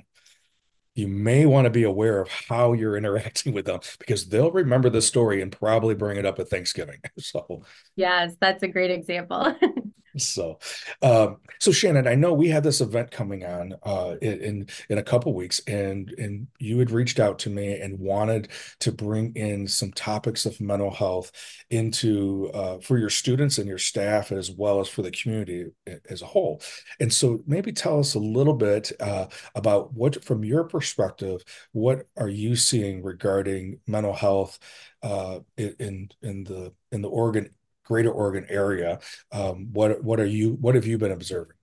You 0.94 1.08
may 1.08 1.46
want 1.46 1.64
to 1.66 1.70
be 1.70 1.84
aware 1.84 2.20
of 2.20 2.28
how 2.28 2.72
you're 2.72 2.96
interacting 2.98 3.54
with 3.54 3.66
them 3.66 3.80
because 3.98 4.28
they'll 4.28 4.50
remember 4.50 4.90
the 4.90 5.02
story 5.02 5.40
and 5.40 5.52
probably 5.52 5.94
bring 5.94 6.18
it 6.18 6.26
up 6.26 6.38
at 6.38 6.48
Thanksgiving. 6.48 7.00
So, 7.18 7.62
yes, 7.96 8.34
that's 8.40 8.62
a 8.62 8.68
great 8.68 8.90
example. 8.90 9.54
So, 10.28 10.58
um, 11.02 11.38
so 11.58 11.72
Shannon, 11.72 12.06
I 12.06 12.14
know 12.14 12.32
we 12.32 12.48
had 12.48 12.62
this 12.62 12.80
event 12.80 13.10
coming 13.10 13.44
on 13.44 13.74
uh, 13.82 14.16
in 14.22 14.68
in 14.88 14.98
a 14.98 15.02
couple 15.02 15.34
weeks, 15.34 15.60
and 15.66 16.10
and 16.18 16.46
you 16.58 16.78
had 16.78 16.90
reached 16.90 17.20
out 17.20 17.38
to 17.40 17.50
me 17.50 17.80
and 17.80 17.98
wanted 17.98 18.48
to 18.80 18.92
bring 18.92 19.32
in 19.34 19.66
some 19.66 19.92
topics 19.92 20.46
of 20.46 20.60
mental 20.60 20.90
health 20.90 21.32
into 21.70 22.50
uh, 22.54 22.78
for 22.78 22.98
your 22.98 23.10
students 23.10 23.58
and 23.58 23.68
your 23.68 23.78
staff 23.78 24.32
as 24.32 24.50
well 24.50 24.80
as 24.80 24.88
for 24.88 25.02
the 25.02 25.10
community 25.10 25.66
as 26.08 26.22
a 26.22 26.26
whole. 26.26 26.62
And 26.98 27.12
so, 27.12 27.42
maybe 27.46 27.72
tell 27.72 27.98
us 27.98 28.14
a 28.14 28.18
little 28.18 28.54
bit 28.54 28.92
uh, 29.00 29.26
about 29.54 29.92
what, 29.92 30.24
from 30.24 30.44
your 30.44 30.64
perspective, 30.64 31.42
what 31.72 32.06
are 32.16 32.28
you 32.28 32.56
seeing 32.56 33.02
regarding 33.02 33.80
mental 33.86 34.14
health 34.14 34.58
uh, 35.02 35.40
in 35.56 36.10
in 36.22 36.44
the 36.44 36.72
in 36.92 37.02
the 37.02 37.08
Oregon 37.08 37.50
greater 37.90 38.12
Oregon 38.12 38.46
area. 38.48 39.00
Um, 39.32 39.72
what 39.72 40.02
what 40.04 40.20
are 40.20 40.26
you 40.26 40.50
what 40.52 40.76
have 40.76 40.86
you 40.86 40.96
been 40.96 41.10
observing? 41.10 41.56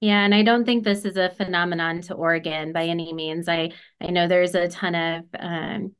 Yeah, 0.00 0.24
and 0.24 0.34
I 0.34 0.42
don't 0.42 0.66
think 0.66 0.84
this 0.84 1.06
is 1.06 1.16
a 1.16 1.30
phenomenon 1.30 2.02
to 2.02 2.14
Oregon 2.14 2.72
by 2.72 2.84
any 2.84 3.12
means. 3.14 3.48
I 3.48 3.72
I 4.00 4.10
know 4.10 4.28
there's 4.28 4.54
a 4.54 4.68
ton 4.68 4.94
of 4.94 5.24
um, 5.38 5.94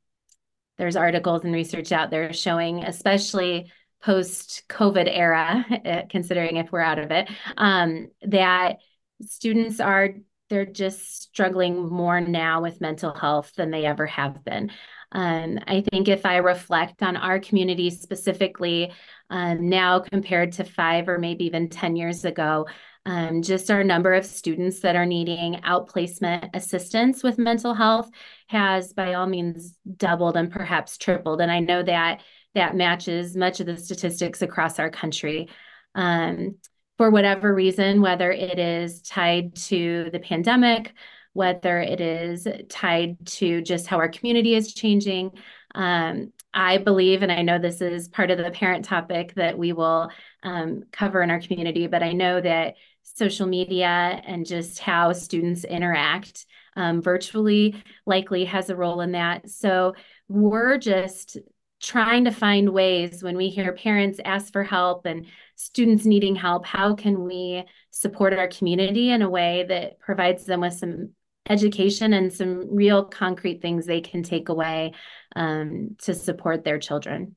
there's 0.77 0.95
articles 0.95 1.43
and 1.43 1.53
research 1.53 1.91
out 1.91 2.11
there 2.11 2.31
showing, 2.31 2.83
especially 2.83 3.71
post 4.03 4.63
COVID 4.69 5.09
era, 5.09 6.05
considering 6.09 6.57
if 6.57 6.71
we're 6.71 6.81
out 6.81 6.99
of 6.99 7.09
it, 7.09 7.27
um, 7.57 8.09
that 8.21 8.77
students 9.21 9.79
are 9.79 10.09
they're 10.49 10.65
just 10.65 11.23
struggling 11.23 11.89
more 11.89 12.21
now 12.21 12.61
with 12.61 12.81
mental 12.81 13.13
health 13.13 13.51
than 13.55 13.71
they 13.71 13.85
ever 13.85 14.05
have 14.05 14.43
been. 14.43 14.69
Um, 15.13 15.59
I 15.67 15.81
think 15.91 16.07
if 16.07 16.25
I 16.25 16.37
reflect 16.37 17.03
on 17.03 17.15
our 17.17 17.39
community 17.39 17.89
specifically, 17.91 18.91
um, 19.33 19.67
now 19.67 19.99
compared 19.99 20.51
to 20.53 20.63
five 20.63 21.09
or 21.09 21.17
maybe 21.17 21.45
even 21.45 21.67
10 21.67 21.95
years 21.95 22.23
ago. 22.23 22.67
Um, 23.07 23.41
just 23.41 23.71
our 23.71 23.83
number 23.83 24.13
of 24.13 24.27
students 24.27 24.81
that 24.81 24.95
are 24.95 25.07
needing 25.07 25.55
outplacement 25.65 26.51
assistance 26.53 27.23
with 27.23 27.39
mental 27.39 27.73
health 27.73 28.11
has 28.47 28.93
by 28.93 29.15
all 29.15 29.25
means 29.25 29.75
doubled 29.97 30.37
and 30.37 30.51
perhaps 30.51 30.99
tripled. 30.99 31.41
And 31.41 31.51
I 31.51 31.61
know 31.61 31.81
that 31.81 32.21
that 32.53 32.75
matches 32.75 33.35
much 33.35 33.59
of 33.59 33.65
the 33.65 33.75
statistics 33.75 34.43
across 34.43 34.77
our 34.77 34.91
country. 34.91 35.49
Um, 35.95 36.57
for 36.99 37.09
whatever 37.09 37.55
reason, 37.55 38.01
whether 38.01 38.31
it 38.31 38.59
is 38.59 39.01
tied 39.01 39.55
to 39.55 40.09
the 40.11 40.19
pandemic, 40.19 40.93
whether 41.33 41.79
it 41.79 41.99
is 41.99 42.47
tied 42.69 43.25
to 43.25 43.63
just 43.63 43.87
how 43.87 43.97
our 43.97 44.09
community 44.09 44.53
is 44.53 44.75
changing, 44.75 45.31
um, 45.73 46.31
I 46.53 46.77
believe, 46.77 47.23
and 47.23 47.31
I 47.31 47.41
know 47.41 47.57
this 47.57 47.81
is 47.81 48.07
part 48.07 48.29
of 48.29 48.37
the 48.37 48.51
parent 48.51 48.85
topic 48.85 49.33
that 49.35 49.57
we 49.57 49.73
will 49.73 50.09
um, 50.43 50.83
cover 50.91 51.21
in 51.21 51.31
our 51.31 51.41
community, 51.41 51.87
but 51.87 52.03
I 52.03 52.11
know 52.11 52.39
that 52.39 52.75
social 53.01 53.47
media 53.47 54.21
and 54.25 54.45
just 54.45 54.79
how 54.79 55.13
students 55.13 55.63
interact 55.63 56.45
um, 56.75 57.01
virtually 57.01 57.75
likely 58.05 58.45
has 58.45 58.69
a 58.69 58.75
role 58.75 59.01
in 59.01 59.13
that. 59.13 59.49
So 59.49 59.93
we're 60.27 60.77
just 60.77 61.37
trying 61.81 62.23
to 62.25 62.31
find 62.31 62.69
ways 62.69 63.21
when 63.21 63.35
we 63.35 63.49
hear 63.49 63.73
parents 63.73 64.19
ask 64.23 64.53
for 64.53 64.63
help 64.63 65.05
and 65.05 65.25
students 65.55 66.05
needing 66.05 66.35
help, 66.35 66.65
how 66.65 66.95
can 66.95 67.23
we 67.23 67.65
support 67.91 68.33
our 68.33 68.47
community 68.47 69.09
in 69.09 69.21
a 69.21 69.29
way 69.29 69.65
that 69.67 69.99
provides 69.99 70.45
them 70.45 70.61
with 70.61 70.73
some 70.73 71.09
education 71.49 72.13
and 72.13 72.31
some 72.31 72.73
real 72.73 73.03
concrete 73.03 73.61
things 73.61 73.85
they 73.85 74.01
can 74.01 74.23
take 74.23 74.49
away 74.49 74.93
um, 75.35 75.95
to 76.01 76.13
support 76.13 76.63
their 76.63 76.79
children. 76.79 77.35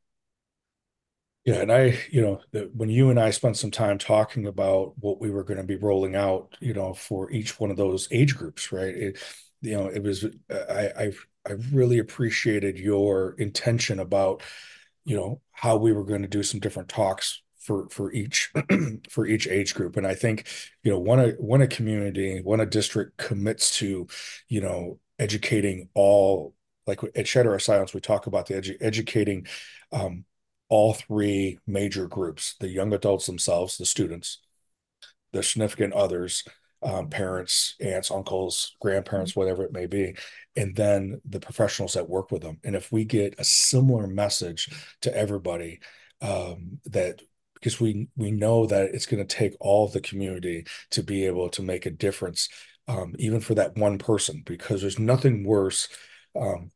Yeah, 1.45 1.61
and 1.61 1.71
I, 1.71 1.99
you 2.11 2.23
know, 2.23 2.41
the, 2.51 2.71
when 2.75 2.89
you 2.89 3.11
and 3.11 3.21
I 3.21 3.31
spent 3.31 3.57
some 3.57 3.71
time 3.71 3.99
talking 3.99 4.47
about 4.47 4.95
what 4.99 5.21
we 5.21 5.31
were 5.31 5.45
going 5.45 5.59
to 5.59 5.65
be 5.65 5.77
rolling 5.77 6.17
out, 6.17 6.57
you 6.61 6.75
know, 6.75 6.93
for 6.93 7.31
each 7.31 7.61
one 7.61 7.71
of 7.71 7.77
those 7.77 8.09
age 8.11 8.37
groups, 8.37 8.73
right? 8.73 8.95
It, 8.95 9.19
you 9.61 9.77
know, 9.77 9.87
it 9.87 10.03
was 10.03 10.25
I, 10.51 10.91
I 10.99 11.13
I 11.49 11.53
really 11.73 11.99
appreciated 11.99 12.79
your 12.79 13.37
intention 13.39 14.01
about, 14.01 14.43
you 15.05 15.17
know, 15.17 15.41
how 15.53 15.77
we 15.77 15.93
were 15.93 16.05
going 16.05 16.23
to 16.23 16.29
do 16.29 16.43
some 16.43 16.59
different 16.59 16.89
talks 16.89 17.43
for 17.67 17.89
for 17.91 18.13
each 18.13 18.53
for 19.11 19.27
each 19.27 19.49
age 19.49 19.75
group 19.75 19.97
and 19.97 20.07
i 20.07 20.15
think 20.15 20.47
you 20.85 20.91
know 20.91 20.99
when 20.99 21.19
a 21.19 21.31
when 21.33 21.61
a 21.61 21.67
community 21.67 22.41
when 22.45 22.61
a 22.61 22.67
district 22.67 23.17
commits 23.17 23.77
to 23.77 24.07
you 24.49 24.61
know 24.61 25.01
educating 25.19 25.89
all 25.95 26.55
like 26.87 27.01
at 27.17 27.27
shatter 27.27 27.51
our 27.51 27.59
silence 27.59 27.93
we 27.93 28.01
talk 28.01 28.29
about 28.29 28.47
the 28.47 28.55
edu- 28.55 28.77
educating 28.81 29.47
um, 29.93 30.25
all 30.69 30.95
three 30.95 31.59
major 31.67 32.07
groups 32.07 32.55
the 32.61 32.69
young 32.69 32.93
adults 32.93 33.27
themselves 33.27 33.77
the 33.77 33.87
students 33.87 34.39
the 35.33 35.43
significant 35.43 35.93
others 35.93 36.45
um, 36.83 37.09
parents 37.09 37.75
aunts 37.81 38.13
uncles 38.13 38.77
grandparents 38.81 39.33
mm-hmm. 39.33 39.41
whatever 39.41 39.65
it 39.65 39.73
may 39.73 39.87
be 39.87 40.15
and 40.55 40.77
then 40.77 41.21
the 41.25 41.41
professionals 41.41 41.95
that 41.95 42.09
work 42.09 42.31
with 42.31 42.43
them 42.43 42.59
and 42.63 42.77
if 42.77 42.93
we 42.93 43.05
get 43.05 43.35
a 43.39 43.45
similar 43.45 44.07
message 44.07 44.69
to 45.01 45.17
everybody 45.17 45.81
um, 46.21 46.79
that 46.85 47.21
because 47.67 47.81
we 47.81 48.07
we 48.15 48.31
know 48.31 48.65
that 48.65 48.95
it's 48.95 49.07
going 49.07 49.27
to 49.27 49.37
take 49.37 49.57
all 49.59 49.89
the 49.89 50.01
community 50.01 50.65
to 50.93 51.03
be 51.03 51.27
able 51.27 51.49
to 51.49 51.63
make 51.63 51.85
a 51.85 51.91
difference, 51.91 52.49
um, 52.87 53.17
even 53.19 53.41
for 53.41 53.57
that 53.57 53.77
one 53.77 53.99
person. 53.99 54.41
Because 54.47 54.81
there's 54.81 55.01
nothing 55.01 55.43
worse 55.43 55.89
um, 56.41 56.71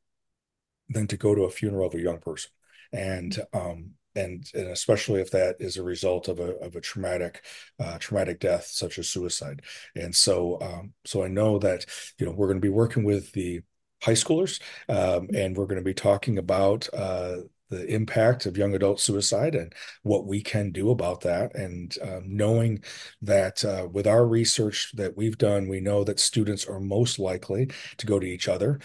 than 0.89 1.07
to 1.07 1.17
go 1.17 1.33
to 1.33 1.45
a 1.45 1.51
funeral 1.51 1.87
of 1.87 1.95
a 1.95 2.01
young 2.01 2.19
person, 2.19 2.51
and 2.93 3.39
um, 3.53 3.93
and 4.17 4.45
and 4.53 4.67
especially 4.67 5.21
if 5.21 5.31
that 5.31 5.55
is 5.61 5.77
a 5.77 5.83
result 5.85 6.27
of 6.27 6.41
a 6.41 6.57
of 6.57 6.75
a 6.75 6.81
traumatic 6.81 7.45
uh, 7.79 7.97
traumatic 7.99 8.41
death 8.41 8.67
such 8.67 8.99
as 8.99 9.09
suicide. 9.09 9.63
And 9.95 10.13
so 10.13 10.61
um, 10.61 10.95
so 11.05 11.23
I 11.23 11.29
know 11.29 11.61
that 11.61 11.87
you 12.19 12.27
know 12.27 12.33
we're 12.33 12.49
going 12.49 12.61
to 12.61 12.67
be 12.67 12.69
working 12.69 13.05
with 13.05 13.31
the 13.31 13.61
high 14.03 14.15
schoolers, 14.15 14.61
um, 14.89 15.29
and 15.37 15.57
we're 15.57 15.67
going 15.67 15.77
to 15.77 15.85
be 15.85 15.95
talking 15.95 16.37
about 16.37 16.89
uh, 16.93 17.37
the 17.71 17.87
impact 17.87 18.47
of 18.47 18.57
young 18.57 18.75
adult 18.75 19.01
suicide 19.01 19.55
and 19.55 19.73
what 20.03 20.27
we 20.27 20.43
can 20.43 20.73
do 20.73 20.91
about 20.91 21.23
that. 21.23 21.55
And 21.55 21.97
um, 22.03 22.25
knowing 22.27 22.83
that 23.23 23.65
uh, 23.65 23.89
with 23.91 24.07
our 24.07 24.27
research 24.27 24.93
that 24.97 25.17
we've 25.17 25.39
done, 25.39 25.69
we 25.69 25.81
know 25.81 26.05
that 26.05 26.21
students 26.21 26.67
are 26.67 26.81
most 26.81 27.19
likely 27.19 27.71
to 27.97 28.07
go 28.07 28.19
to 28.19 28.27
each 28.27 28.49
other 28.49 28.81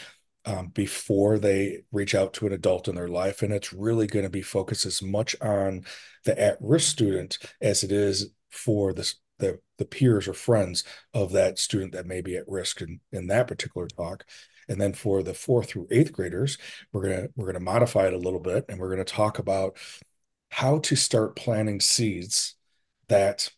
um, 0.45 0.67
before 0.67 1.39
they 1.39 1.83
reach 1.91 2.13
out 2.13 2.33
to 2.35 2.47
an 2.47 2.53
adult 2.53 2.87
in 2.87 2.95
their 2.95 3.07
life. 3.07 3.41
And 3.41 3.51
it's 3.51 3.73
really 3.73 4.07
going 4.07 4.25
to 4.25 4.29
be 4.29 4.43
focused 4.43 4.85
as 4.85 5.01
much 5.01 5.35
on 5.41 5.85
the 6.23 6.39
at 6.39 6.57
risk 6.61 6.91
student 6.91 7.39
as 7.61 7.83
it 7.83 7.91
is 7.91 8.29
for 8.51 8.93
the, 8.93 9.11
the, 9.39 9.59
the 9.77 9.85
peers 9.85 10.27
or 10.27 10.33
friends 10.33 10.83
of 11.13 11.31
that 11.31 11.57
student 11.59 11.93
that 11.93 12.05
may 12.05 12.21
be 12.21 12.37
at 12.37 12.47
risk 12.47 12.81
in, 12.81 12.99
in 13.11 13.27
that 13.27 13.47
particular 13.47 13.87
talk. 13.87 14.25
And 14.67 14.79
then 14.79 14.93
for 14.93 15.23
the 15.23 15.33
fourth 15.33 15.69
through 15.69 15.87
eighth 15.91 16.11
graders, 16.11 16.57
we're 16.91 17.03
gonna 17.03 17.27
we're 17.35 17.47
gonna 17.47 17.59
modify 17.59 18.07
it 18.07 18.13
a 18.13 18.17
little 18.17 18.39
bit, 18.39 18.65
and 18.69 18.79
we're 18.79 18.89
gonna 18.89 19.03
talk 19.03 19.39
about 19.39 19.77
how 20.49 20.79
to 20.79 20.95
start 20.95 21.35
planting 21.35 21.79
seeds 21.79 22.55
that 23.07 23.49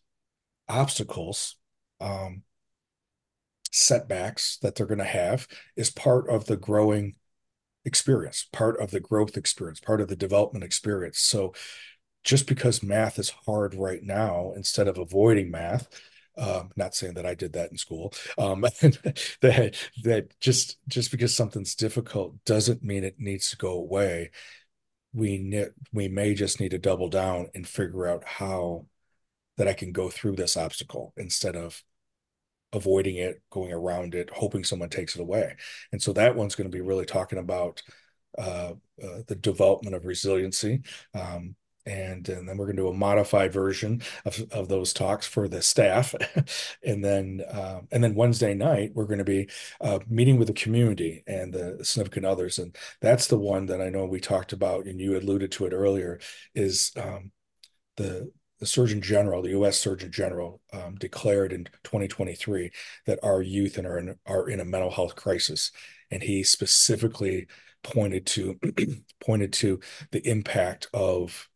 obstacles 0.68 1.56
um, 2.00 2.42
setbacks 3.72 4.58
that 4.62 4.74
they're 4.74 4.86
to 4.86 5.04
have 5.04 5.46
is 5.76 5.90
part 5.90 6.28
of 6.28 6.46
the 6.46 6.56
growing 6.56 7.14
experience, 7.84 8.46
part 8.52 8.80
of 8.80 8.90
the 8.90 9.00
growth 9.00 9.36
experience, 9.36 9.80
part 9.80 10.00
of 10.00 10.08
the 10.08 10.16
development 10.16 10.64
experience. 10.64 11.18
So 11.18 11.54
just 12.24 12.46
because 12.46 12.82
math 12.82 13.18
is 13.18 13.30
hard 13.46 13.74
right 13.74 14.02
now, 14.02 14.52
instead 14.56 14.88
of 14.88 14.98
avoiding 14.98 15.50
math, 15.50 15.88
um, 16.38 16.70
not 16.76 16.94
saying 16.94 17.14
that 17.14 17.26
I 17.26 17.34
did 17.34 17.52
that 17.54 17.70
in 17.70 17.76
school, 17.78 18.12
um, 18.38 18.60
that 19.40 19.76
that 20.02 20.40
just 20.40 20.78
just 20.88 21.10
because 21.10 21.34
something's 21.34 21.74
difficult 21.74 22.42
doesn't 22.44 22.82
mean 22.82 23.04
it 23.04 23.18
needs 23.18 23.50
to 23.50 23.56
go 23.56 23.72
away. 23.72 24.30
We 25.12 25.38
ne- 25.38 25.70
we 25.92 26.08
may 26.08 26.34
just 26.34 26.60
need 26.60 26.70
to 26.70 26.78
double 26.78 27.08
down 27.08 27.48
and 27.54 27.66
figure 27.66 28.06
out 28.06 28.24
how 28.24 28.86
that 29.56 29.68
I 29.68 29.72
can 29.74 29.92
go 29.92 30.08
through 30.08 30.36
this 30.36 30.56
obstacle 30.56 31.12
instead 31.16 31.56
of 31.56 31.82
avoiding 32.72 33.16
it, 33.16 33.42
going 33.50 33.72
around 33.72 34.14
it, 34.14 34.30
hoping 34.30 34.64
someone 34.64 34.90
takes 34.90 35.14
it 35.16 35.20
away. 35.20 35.56
And 35.92 36.02
so 36.02 36.12
that 36.14 36.36
one's 36.36 36.54
going 36.54 36.70
to 36.70 36.76
be 36.76 36.82
really 36.82 37.06
talking 37.06 37.38
about 37.38 37.82
uh, 38.36 38.74
uh, 39.02 39.22
the 39.26 39.36
development 39.36 39.96
of 39.96 40.04
resiliency. 40.04 40.82
Um, 41.14 41.56
and, 41.88 42.28
and 42.28 42.48
then 42.48 42.56
we're 42.56 42.66
going 42.66 42.76
to 42.76 42.82
do 42.82 42.88
a 42.88 42.94
modified 42.94 43.52
version 43.52 44.02
of, 44.24 44.40
of 44.52 44.68
those 44.68 44.92
talks 44.92 45.26
for 45.26 45.48
the 45.48 45.62
staff 45.62 46.14
and 46.84 47.04
then 47.04 47.42
uh, 47.50 47.80
and 47.90 48.04
then 48.04 48.14
wednesday 48.14 48.54
night 48.54 48.92
we're 48.94 49.06
going 49.06 49.18
to 49.18 49.24
be 49.24 49.48
uh, 49.80 49.98
meeting 50.08 50.38
with 50.38 50.48
the 50.48 50.54
community 50.54 51.24
and 51.26 51.52
the 51.52 51.78
significant 51.84 52.26
others 52.26 52.58
and 52.58 52.76
that's 53.00 53.26
the 53.26 53.38
one 53.38 53.66
that 53.66 53.80
i 53.80 53.88
know 53.88 54.04
we 54.04 54.20
talked 54.20 54.52
about 54.52 54.86
and 54.86 55.00
you 55.00 55.16
alluded 55.16 55.50
to 55.50 55.64
it 55.66 55.72
earlier 55.72 56.20
is 56.54 56.92
um, 56.96 57.32
the 57.96 58.30
the 58.60 58.66
Surgeon 58.66 59.00
General, 59.00 59.42
the 59.42 59.50
U.S. 59.50 59.78
Surgeon 59.78 60.10
General, 60.10 60.60
um, 60.72 60.96
declared 60.96 61.52
in 61.52 61.68
2023 61.84 62.72
that 63.06 63.20
our 63.22 63.40
youth 63.40 63.78
are 63.78 63.98
in, 63.98 64.16
are 64.26 64.48
in 64.48 64.58
a 64.58 64.64
mental 64.64 64.90
health 64.90 65.14
crisis, 65.14 65.70
and 66.10 66.22
he 66.22 66.42
specifically 66.42 67.46
pointed 67.82 68.26
to 68.26 68.58
pointed 69.24 69.52
to 69.54 69.80
the 70.10 70.26
impact 70.28 70.88
of 70.92 71.48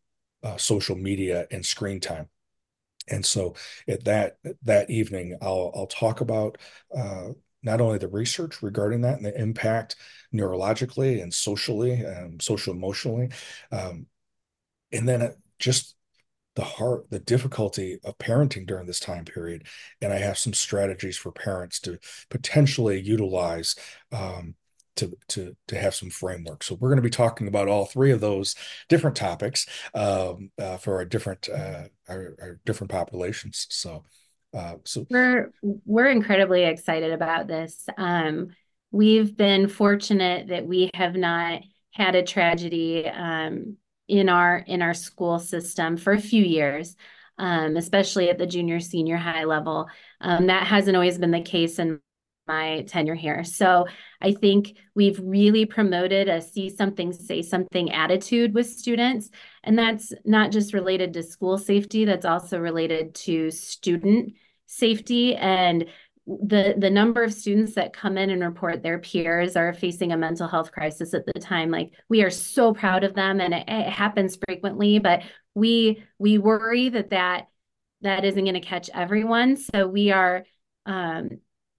uh, 0.42 0.56
social 0.56 0.96
media 0.96 1.46
and 1.50 1.64
screen 1.64 2.00
time. 2.00 2.28
And 3.08 3.24
so 3.26 3.54
at 3.88 4.04
that 4.04 4.38
that 4.62 4.90
evening, 4.90 5.36
I'll 5.42 5.72
I'll 5.74 5.86
talk 5.86 6.20
about 6.20 6.58
uh, 6.96 7.30
not 7.62 7.80
only 7.80 7.98
the 7.98 8.08
research 8.08 8.62
regarding 8.62 9.00
that 9.02 9.16
and 9.16 9.24
the 9.24 9.38
impact 9.40 9.96
neurologically 10.32 11.22
and 11.22 11.32
socially, 11.34 12.04
um, 12.06 12.38
social 12.40 12.72
emotionally, 12.72 13.30
um, 13.72 14.06
and 14.92 15.08
then 15.08 15.34
just 15.58 15.96
the 16.54 16.62
heart 16.62 17.08
the 17.10 17.18
difficulty 17.18 17.98
of 18.04 18.18
parenting 18.18 18.66
during 18.66 18.86
this 18.86 19.00
time 19.00 19.24
period 19.24 19.66
and 20.02 20.12
i 20.12 20.18
have 20.18 20.36
some 20.36 20.52
strategies 20.52 21.16
for 21.16 21.32
parents 21.32 21.80
to 21.80 21.98
potentially 22.28 23.00
utilize 23.00 23.74
um, 24.12 24.54
to 24.96 25.16
to 25.28 25.56
to 25.68 25.78
have 25.78 25.94
some 25.94 26.10
framework. 26.10 26.62
So 26.62 26.74
we're 26.74 26.88
going 26.88 26.96
to 26.96 27.02
be 27.02 27.10
talking 27.10 27.48
about 27.48 27.68
all 27.68 27.86
three 27.86 28.10
of 28.10 28.20
those 28.20 28.54
different 28.88 29.16
topics 29.16 29.66
um, 29.94 30.50
uh, 30.58 30.76
for 30.76 30.96
our 30.96 31.04
different 31.04 31.48
uh, 31.48 31.84
our, 32.08 32.36
our, 32.40 32.60
different 32.64 32.90
populations. 32.90 33.66
So 33.70 34.04
uh, 34.54 34.76
so 34.84 35.06
we're 35.10 35.52
we're 35.62 36.10
incredibly 36.10 36.64
excited 36.64 37.12
about 37.12 37.46
this. 37.46 37.86
Um, 37.96 38.48
we've 38.90 39.36
been 39.36 39.68
fortunate 39.68 40.48
that 40.48 40.66
we 40.66 40.90
have 40.94 41.14
not 41.14 41.62
had 41.92 42.14
a 42.14 42.22
tragedy 42.22 43.06
um, 43.08 43.76
in 44.08 44.28
our 44.28 44.58
in 44.58 44.82
our 44.82 44.94
school 44.94 45.38
system 45.38 45.96
for 45.96 46.12
a 46.12 46.20
few 46.20 46.44
years, 46.44 46.96
um, 47.38 47.76
especially 47.76 48.28
at 48.28 48.38
the 48.38 48.46
junior 48.46 48.80
senior 48.80 49.16
high 49.16 49.44
level. 49.44 49.88
Um, 50.20 50.48
that 50.48 50.66
hasn't 50.66 50.96
always 50.96 51.18
been 51.18 51.30
the 51.30 51.40
case 51.40 51.78
in 51.78 52.00
my 52.52 52.82
tenure 52.82 53.14
here. 53.14 53.44
So 53.44 53.86
I 54.20 54.32
think 54.32 54.76
we've 54.94 55.18
really 55.22 55.64
promoted 55.64 56.28
a 56.28 56.40
see 56.40 56.68
something, 56.68 57.12
say 57.12 57.40
something 57.42 57.90
attitude 57.92 58.54
with 58.54 58.66
students. 58.66 59.30
And 59.64 59.78
that's 59.78 60.12
not 60.24 60.52
just 60.52 60.74
related 60.74 61.14
to 61.14 61.22
school 61.22 61.56
safety, 61.56 62.04
that's 62.04 62.26
also 62.26 62.58
related 62.58 63.14
to 63.26 63.50
student 63.50 64.34
safety 64.66 65.34
and 65.34 65.86
the 66.26 66.74
the 66.78 66.88
number 66.88 67.24
of 67.24 67.34
students 67.34 67.74
that 67.74 67.92
come 67.92 68.16
in 68.16 68.30
and 68.30 68.42
report 68.42 68.82
their 68.82 69.00
peers 69.00 69.56
are 69.56 69.74
facing 69.74 70.12
a 70.12 70.16
mental 70.16 70.46
health 70.46 70.70
crisis 70.70 71.14
at 71.14 71.26
the 71.26 71.40
time 71.40 71.68
like 71.68 71.90
we 72.08 72.22
are 72.22 72.30
so 72.30 72.72
proud 72.72 73.02
of 73.02 73.12
them 73.14 73.40
and 73.40 73.52
it, 73.52 73.64
it 73.66 73.90
happens 73.90 74.38
frequently 74.48 75.00
but 75.00 75.22
we 75.54 76.02
we 76.18 76.38
worry 76.38 76.88
that 76.88 77.10
that 77.10 77.48
that 78.02 78.24
isn't 78.24 78.44
going 78.44 78.54
to 78.54 78.60
catch 78.60 78.88
everyone 78.94 79.56
so 79.56 79.88
we 79.88 80.12
are 80.12 80.44
um, 80.86 81.28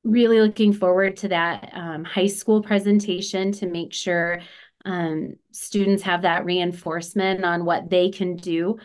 really 0.03 0.41
looking 0.41 0.73
forward 0.73 1.17
to 1.17 1.29
that 1.29 1.71
um, 1.73 2.03
high 2.03 2.27
school 2.27 2.61
presentation 2.61 3.51
to 3.53 3.67
make 3.67 3.93
sure 3.93 4.41
um, 4.85 5.35
students 5.51 6.03
have 6.03 6.23
that 6.23 6.45
reinforcement 6.45 7.45
on 7.45 7.65
what 7.65 7.89
they 7.89 8.09
can 8.09 8.35
do. 8.35 8.77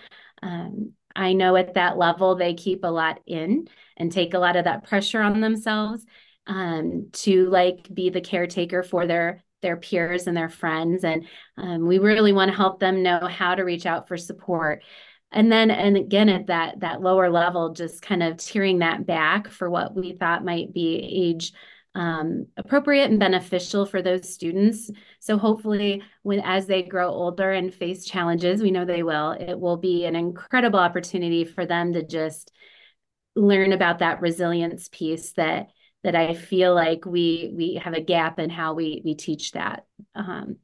Um, 0.43 0.93
i 1.17 1.33
know 1.33 1.57
at 1.57 1.75
that 1.75 1.99
level 1.99 2.37
they 2.37 2.55
keep 2.55 2.85
a 2.85 2.89
lot 2.89 3.19
in 3.27 3.67
and 3.97 4.13
take 4.13 4.35
a 4.35 4.39
lot 4.39 4.55
of 4.55 4.67
that 4.67 4.85
pressure 4.85 5.21
on 5.21 5.41
themselves 5.41 6.05
um, 6.47 7.09
to 7.13 7.49
like 7.51 7.89
be 7.93 8.11
the 8.11 8.21
caretaker 8.21 8.85
for 8.85 9.07
their 9.07 9.43
their 9.61 9.77
peers 9.77 10.27
and 10.27 10.37
their 10.37 10.49
friends. 10.49 11.05
And 11.05 11.27
um, 11.57 11.87
we 11.87 11.99
really 11.99 12.33
want 12.33 12.51
to 12.51 12.57
help 12.57 12.79
them 12.79 13.03
know 13.03 13.27
how 13.27 13.55
to 13.55 13.65
reach 13.65 13.87
out 13.87 14.09
for 14.09 14.17
support 14.17 14.83
and 15.33 15.53
then 15.53 15.71
and 15.71 15.97
again 15.97 16.29
at 16.29 16.47
that 16.47 16.81
that 16.81 17.01
lower 17.01 17.31
level 17.31 17.73
just 17.73 18.03
kind 18.03 18.23
of 18.23 18.37
tearing 18.39 18.79
that 18.79 19.07
back 19.07 19.49
for 19.49 19.69
what 19.69 19.95
we 19.95 20.13
thought 20.13 20.45
might 20.45 20.73
be 20.73 20.97
age 20.97 21.53
um, 21.95 22.47
appropriate 22.57 23.11
and 23.11 23.19
beneficial 23.19 23.85
for 23.85 24.03
those 24.03 24.33
students 24.33 24.91
so 25.21 25.37
hopefully 25.37 26.03
when 26.23 26.41
as 26.41 26.67
they 26.67 26.83
grow 26.83 27.09
older 27.09 27.51
and 27.51 27.75
face 27.75 28.05
challenges 28.05 28.63
we 28.63 28.71
know 28.71 28.85
they 28.85 29.03
will 29.03 29.33
it 29.33 29.59
will 29.59 29.79
be 29.79 30.05
an 30.05 30.15
incredible 30.15 30.79
opportunity 30.79 31.45
for 31.45 31.67
them 31.67 31.93
to 31.95 32.07
just 32.07 32.53
learn 33.35 33.73
about 33.73 33.99
that 33.99 34.21
resilience 34.21 34.89
piece 34.93 35.33
that 35.33 35.69
that 36.05 36.15
I 36.15 36.35
feel 36.35 36.75
like 36.75 37.05
we 37.05 37.53
we 37.57 37.81
have 37.83 37.95
a 37.95 38.01
gap 38.01 38.39
in 38.39 38.51
how 38.51 38.75
we 38.75 39.03
we 39.05 39.15
teach 39.15 39.53
that. 39.53 39.85
Um, 40.15 40.57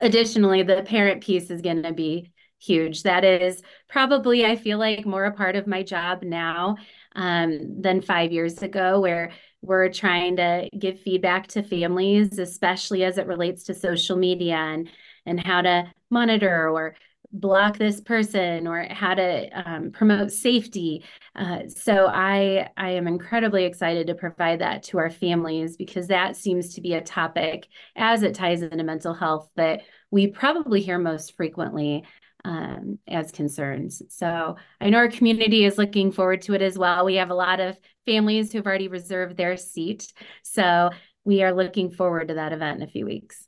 additionally, 0.00 0.62
the 0.62 0.82
parent 0.82 1.22
piece 1.22 1.50
is 1.50 1.60
going 1.60 1.82
to 1.82 1.92
be 1.92 2.32
huge. 2.60 3.02
That 3.02 3.24
is 3.24 3.62
probably 3.88 4.46
I 4.46 4.56
feel 4.56 4.78
like 4.78 5.06
more 5.06 5.24
a 5.24 5.32
part 5.32 5.56
of 5.56 5.66
my 5.66 5.82
job 5.82 6.22
now 6.22 6.76
um, 7.16 7.80
than 7.80 8.02
five 8.02 8.32
years 8.32 8.62
ago, 8.62 9.00
where 9.00 9.32
we're 9.62 9.92
trying 9.92 10.36
to 10.36 10.68
give 10.78 11.00
feedback 11.00 11.48
to 11.48 11.62
families, 11.62 12.38
especially 12.38 13.04
as 13.04 13.18
it 13.18 13.26
relates 13.26 13.64
to 13.64 13.74
social 13.74 14.16
media 14.16 14.56
and 14.56 14.88
and 15.26 15.38
how 15.38 15.60
to 15.62 15.92
monitor 16.10 16.68
or 16.68 16.94
block 17.32 17.78
this 17.78 18.00
person 18.00 18.66
or 18.66 18.86
how 18.90 19.14
to 19.14 19.48
um, 19.68 19.90
promote 19.92 20.32
safety. 20.32 21.04
Uh, 21.36 21.60
so 21.68 22.06
I 22.06 22.68
I 22.76 22.90
am 22.90 23.06
incredibly 23.06 23.64
excited 23.64 24.08
to 24.08 24.14
provide 24.14 24.60
that 24.60 24.82
to 24.84 24.98
our 24.98 25.10
families 25.10 25.76
because 25.76 26.08
that 26.08 26.36
seems 26.36 26.74
to 26.74 26.80
be 26.80 26.94
a 26.94 27.00
topic 27.00 27.68
as 27.96 28.22
it 28.22 28.34
ties 28.34 28.62
into 28.62 28.82
mental 28.82 29.14
health 29.14 29.48
that 29.56 29.82
we 30.10 30.26
probably 30.26 30.80
hear 30.80 30.98
most 30.98 31.36
frequently 31.36 32.04
um, 32.44 32.98
as 33.08 33.32
concerns. 33.32 34.02
So 34.08 34.56
I 34.80 34.90
know 34.90 34.98
our 34.98 35.08
community 35.08 35.64
is 35.64 35.78
looking 35.78 36.12
forward 36.12 36.42
to 36.42 36.54
it 36.54 36.62
as 36.62 36.78
well. 36.78 37.04
We 37.04 37.16
have 37.16 37.30
a 37.30 37.34
lot 37.34 37.60
of 37.60 37.78
families 38.06 38.52
who've 38.52 38.66
already 38.66 38.88
reserved 38.88 39.36
their 39.36 39.56
seat. 39.56 40.12
So 40.42 40.90
we 41.24 41.42
are 41.42 41.52
looking 41.52 41.90
forward 41.90 42.28
to 42.28 42.34
that 42.34 42.52
event 42.52 42.78
in 42.78 42.88
a 42.88 42.90
few 42.90 43.06
weeks. 43.06 43.46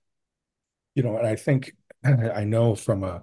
You 0.95 1.03
know, 1.03 1.17
and 1.17 1.27
I 1.27 1.37
think 1.37 1.73
I 2.05 2.45
know 2.45 2.75
from 2.75 3.05
a 3.05 3.23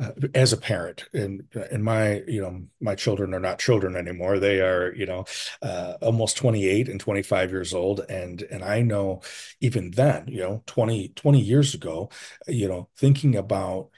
uh, 0.00 0.12
as 0.32 0.52
a 0.52 0.56
parent 0.56 1.06
and 1.12 1.42
and 1.72 1.82
my 1.82 2.22
you 2.28 2.40
know 2.40 2.62
my 2.80 2.94
children 2.94 3.34
are 3.34 3.40
not 3.40 3.58
children 3.58 3.96
anymore 3.96 4.38
they 4.38 4.60
are 4.60 4.94
you 4.94 5.04
know 5.04 5.24
uh, 5.60 5.94
almost 6.00 6.36
28 6.36 6.88
and 6.88 7.00
25 7.00 7.50
years 7.50 7.74
old 7.74 8.00
and 8.08 8.42
and 8.42 8.62
i 8.62 8.80
know 8.80 9.20
even 9.60 9.90
then 9.90 10.24
you 10.28 10.38
know 10.38 10.62
20 10.66 11.08
20 11.08 11.40
years 11.40 11.74
ago 11.74 12.08
you 12.46 12.68
know 12.68 12.88
thinking 12.96 13.34
about 13.34 13.90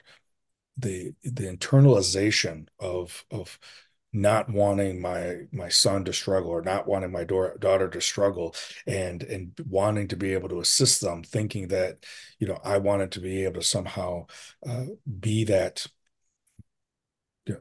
the 0.81 1.13
the 1.23 1.45
internalization 1.45 2.67
of 2.79 3.25
of 3.31 3.59
not 4.13 4.49
wanting 4.49 5.01
my 5.01 5.37
my 5.53 5.69
son 5.69 6.03
to 6.03 6.11
struggle 6.11 6.49
or 6.51 6.61
not 6.61 6.85
wanting 6.87 7.11
my 7.11 7.23
da- 7.23 7.55
daughter 7.59 7.87
to 7.89 8.01
struggle 8.01 8.53
and 8.85 9.23
and 9.23 9.53
wanting 9.69 10.07
to 10.07 10.17
be 10.17 10.33
able 10.33 10.49
to 10.49 10.59
assist 10.59 10.99
them 11.01 11.23
thinking 11.23 11.69
that 11.69 12.05
you 12.39 12.47
know 12.47 12.59
i 12.65 12.77
wanted 12.77 13.11
to 13.11 13.21
be 13.21 13.45
able 13.45 13.61
to 13.61 13.65
somehow 13.65 14.25
uh, 14.67 14.85
be 15.19 15.45
that 15.45 15.85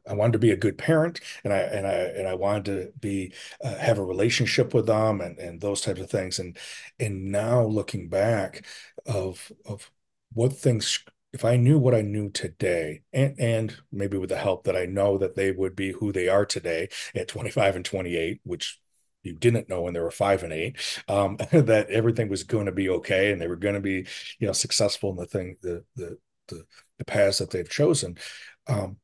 I 0.06 0.14
wanted 0.14 0.32
to 0.32 0.38
be 0.38 0.50
a 0.50 0.56
good 0.56 0.76
parent 0.78 1.20
and 1.44 1.52
I 1.52 1.58
and 1.58 1.86
I 1.86 1.92
and 1.92 2.28
I 2.28 2.34
wanted 2.34 2.64
to 2.64 2.92
be 3.00 3.32
uh, 3.62 3.76
have 3.76 3.98
a 3.98 4.04
relationship 4.04 4.74
with 4.74 4.86
them 4.86 5.20
and 5.20 5.38
and 5.38 5.60
those 5.60 5.80
types 5.80 6.00
of 6.00 6.10
things. 6.10 6.38
And 6.38 6.56
and 6.98 7.32
now 7.32 7.62
looking 7.62 8.08
back 8.08 8.66
of 9.06 9.50
of 9.64 9.90
what 10.32 10.52
things 10.52 11.02
if 11.32 11.44
I 11.44 11.56
knew 11.56 11.78
what 11.78 11.94
I 11.94 12.02
knew 12.02 12.30
today, 12.30 13.02
and 13.12 13.38
and 13.38 13.76
maybe 13.92 14.16
with 14.18 14.30
the 14.30 14.36
help 14.36 14.64
that 14.64 14.76
I 14.76 14.86
know 14.86 15.18
that 15.18 15.36
they 15.36 15.52
would 15.52 15.76
be 15.76 15.92
who 15.92 16.12
they 16.12 16.28
are 16.28 16.44
today 16.44 16.88
at 17.14 17.28
25 17.28 17.76
and 17.76 17.84
28, 17.84 18.40
which 18.44 18.80
you 19.22 19.34
didn't 19.34 19.68
know 19.68 19.82
when 19.82 19.94
they 19.94 20.00
were 20.00 20.10
five 20.10 20.42
and 20.42 20.52
eight, 20.52 20.76
um, 21.08 21.36
that 21.52 21.90
everything 21.90 22.28
was 22.28 22.42
going 22.42 22.66
to 22.66 22.72
be 22.72 22.88
okay 22.88 23.30
and 23.30 23.40
they 23.40 23.46
were 23.46 23.56
going 23.56 23.74
to 23.74 23.80
be, 23.80 24.06
you 24.38 24.46
know, 24.46 24.52
successful 24.52 25.10
in 25.10 25.16
the 25.16 25.26
thing, 25.26 25.56
the 25.62 25.84
the 25.96 26.18
the, 26.48 26.64
the 26.98 27.04
paths 27.04 27.38
that 27.38 27.50
they've 27.50 27.68
chosen. 27.70 28.16
Um, 28.66 28.96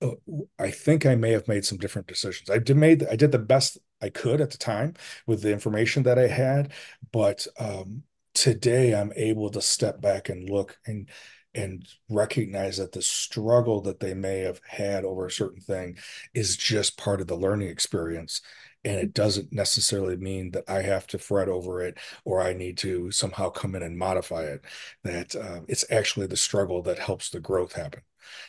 uh, 0.00 0.10
I 0.58 0.70
think 0.70 1.06
I 1.06 1.16
may 1.16 1.32
have 1.32 1.48
made 1.48 1.64
some 1.64 1.78
different 1.78 2.08
decisions. 2.08 2.50
I 2.50 2.58
did 2.58 2.76
made 2.76 3.06
I 3.06 3.16
did 3.16 3.32
the 3.32 3.38
best 3.38 3.78
I 4.00 4.10
could 4.10 4.40
at 4.40 4.50
the 4.50 4.58
time 4.58 4.94
with 5.26 5.42
the 5.42 5.52
information 5.52 6.04
that 6.04 6.18
I 6.18 6.28
had, 6.28 6.72
but 7.12 7.46
um, 7.58 8.04
today 8.34 8.94
I'm 8.94 9.12
able 9.16 9.50
to 9.50 9.60
step 9.60 10.00
back 10.00 10.28
and 10.28 10.48
look 10.48 10.78
and 10.86 11.08
and 11.54 11.86
recognize 12.08 12.76
that 12.76 12.92
the 12.92 13.02
struggle 13.02 13.80
that 13.80 14.00
they 14.00 14.14
may 14.14 14.40
have 14.40 14.60
had 14.68 15.04
over 15.04 15.26
a 15.26 15.30
certain 15.30 15.60
thing 15.60 15.96
is 16.34 16.56
just 16.56 16.98
part 16.98 17.20
of 17.20 17.26
the 17.26 17.36
learning 17.36 17.68
experience 17.68 18.40
and 18.84 18.98
it 19.00 19.12
doesn't 19.12 19.52
necessarily 19.52 20.16
mean 20.16 20.52
that 20.52 20.64
I 20.68 20.82
have 20.82 21.06
to 21.08 21.18
fret 21.18 21.48
over 21.48 21.82
it 21.82 21.98
or 22.24 22.40
I 22.40 22.52
need 22.52 22.78
to 22.78 23.10
somehow 23.10 23.50
come 23.50 23.74
in 23.74 23.82
and 23.82 23.98
modify 23.98 24.44
it. 24.44 24.64
That 25.02 25.34
uh, 25.34 25.60
it's 25.68 25.84
actually 25.90 26.26
the 26.26 26.36
struggle 26.36 26.82
that 26.82 26.98
helps 26.98 27.30
the 27.30 27.40
growth 27.40 27.72
happen. 27.72 28.02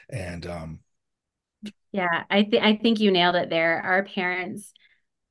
And 0.09 0.45
um, 0.45 0.79
yeah, 1.91 2.23
I 2.29 2.43
think 2.43 2.63
I 2.63 2.75
think 2.75 2.99
you 2.99 3.11
nailed 3.11 3.35
it 3.35 3.49
there. 3.49 3.81
Our 3.81 4.03
parents 4.03 4.71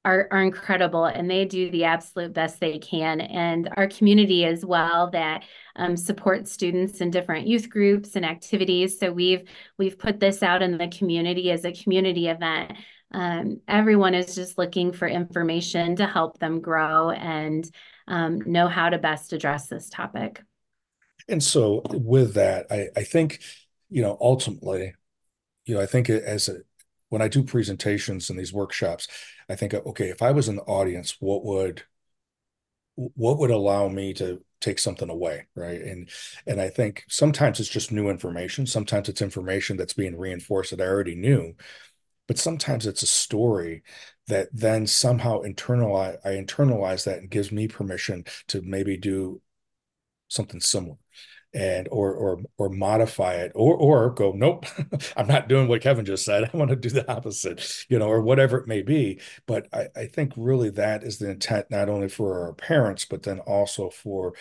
are, 0.04 0.28
are 0.30 0.42
incredible 0.42 1.04
and 1.04 1.30
they 1.30 1.44
do 1.44 1.70
the 1.70 1.84
absolute 1.84 2.32
best 2.32 2.60
they 2.60 2.78
can. 2.78 3.20
And 3.20 3.68
our 3.76 3.88
community 3.88 4.44
as 4.44 4.64
well 4.64 5.10
that 5.10 5.44
um, 5.78 5.96
supports 5.96 6.52
students 6.52 7.00
in 7.00 7.10
different 7.10 7.46
youth 7.46 7.70
groups 7.70 8.16
and 8.16 8.24
activities. 8.24 8.98
So 8.98 9.10
we've 9.10 9.48
we've 9.78 9.98
put 9.98 10.20
this 10.20 10.42
out 10.42 10.60
in 10.60 10.76
the 10.76 10.88
community 10.88 11.50
as 11.50 11.64
a 11.64 11.72
community 11.72 12.28
event. 12.28 12.72
Um, 13.10 13.60
everyone 13.66 14.14
is 14.14 14.34
just 14.34 14.58
looking 14.58 14.92
for 14.92 15.08
information 15.08 15.96
to 15.96 16.06
help 16.06 16.38
them 16.38 16.60
grow 16.60 17.10
and 17.10 17.68
um, 18.06 18.40
know 18.40 18.68
how 18.68 18.90
to 18.90 18.98
best 18.98 19.32
address 19.32 19.68
this 19.68 19.88
topic. 19.88 20.42
And 21.28 21.42
so 21.42 21.82
with 21.90 22.34
that, 22.34 22.66
I, 22.70 22.88
I 22.96 23.04
think, 23.04 23.40
you 23.88 24.02
know, 24.02 24.18
ultimately, 24.20 24.94
you 25.64 25.74
know, 25.74 25.80
I 25.80 25.86
think 25.86 26.10
as 26.10 26.48
a 26.48 26.58
when 27.10 27.22
I 27.22 27.28
do 27.28 27.42
presentations 27.42 28.28
and 28.28 28.38
these 28.38 28.52
workshops, 28.52 29.08
I 29.48 29.54
think, 29.54 29.72
okay, 29.72 30.08
if 30.08 30.20
I 30.20 30.30
was 30.32 30.48
in 30.48 30.56
the 30.56 30.62
audience, 30.62 31.16
what 31.20 31.44
would 31.44 31.82
what 32.98 33.38
would 33.38 33.50
allow 33.50 33.88
me 33.88 34.12
to 34.14 34.42
take 34.60 34.78
something 34.78 35.08
away, 35.08 35.46
right? 35.54 35.80
And 35.80 36.10
and 36.46 36.60
I 36.60 36.68
think 36.68 37.04
sometimes 37.08 37.60
it's 37.60 37.68
just 37.68 37.92
new 37.92 38.10
information. 38.10 38.66
Sometimes 38.66 39.08
it's 39.08 39.22
information 39.22 39.76
that's 39.76 39.92
being 39.94 40.18
reinforced 40.18 40.72
that 40.72 40.80
I 40.80 40.86
already 40.86 41.14
knew, 41.14 41.54
but 42.26 42.38
sometimes 42.38 42.86
it's 42.86 43.02
a 43.02 43.06
story 43.06 43.82
that 44.26 44.48
then 44.52 44.86
somehow 44.86 45.42
internalize 45.42 46.18
I 46.24 46.30
internalize 46.30 47.04
that 47.04 47.18
and 47.18 47.30
gives 47.30 47.52
me 47.52 47.68
permission 47.68 48.24
to 48.48 48.62
maybe 48.62 48.96
do 48.96 49.40
something 50.28 50.60
similar 50.60 50.96
and 51.54 51.88
or 51.90 52.12
or 52.12 52.42
or 52.58 52.68
modify 52.68 53.32
it 53.34 53.50
or 53.54 53.74
or 53.74 54.10
go 54.10 54.32
nope 54.32 54.66
i'm 55.16 55.26
not 55.26 55.48
doing 55.48 55.66
what 55.66 55.80
kevin 55.80 56.04
just 56.04 56.24
said. 56.24 56.44
I 56.52 56.56
want 56.56 56.70
to 56.70 56.76
do 56.76 56.90
the 56.90 57.10
opposite 57.10 57.86
you 57.88 57.98
know 57.98 58.08
or 58.08 58.20
whatever 58.20 58.58
it 58.58 58.68
may 58.68 58.82
be. 58.82 59.20
But 59.46 59.66
i 59.72 59.86
i 59.96 60.06
think 60.06 60.32
really 60.36 60.70
that 60.70 61.02
is 61.02 61.18
the 61.18 61.30
intent 61.30 61.70
not 61.70 61.88
only 61.88 62.08
for 62.08 62.44
our 62.44 62.52
parents 62.52 63.04
but 63.04 63.22
then 63.22 63.40
also 63.40 63.90
for 63.90 64.34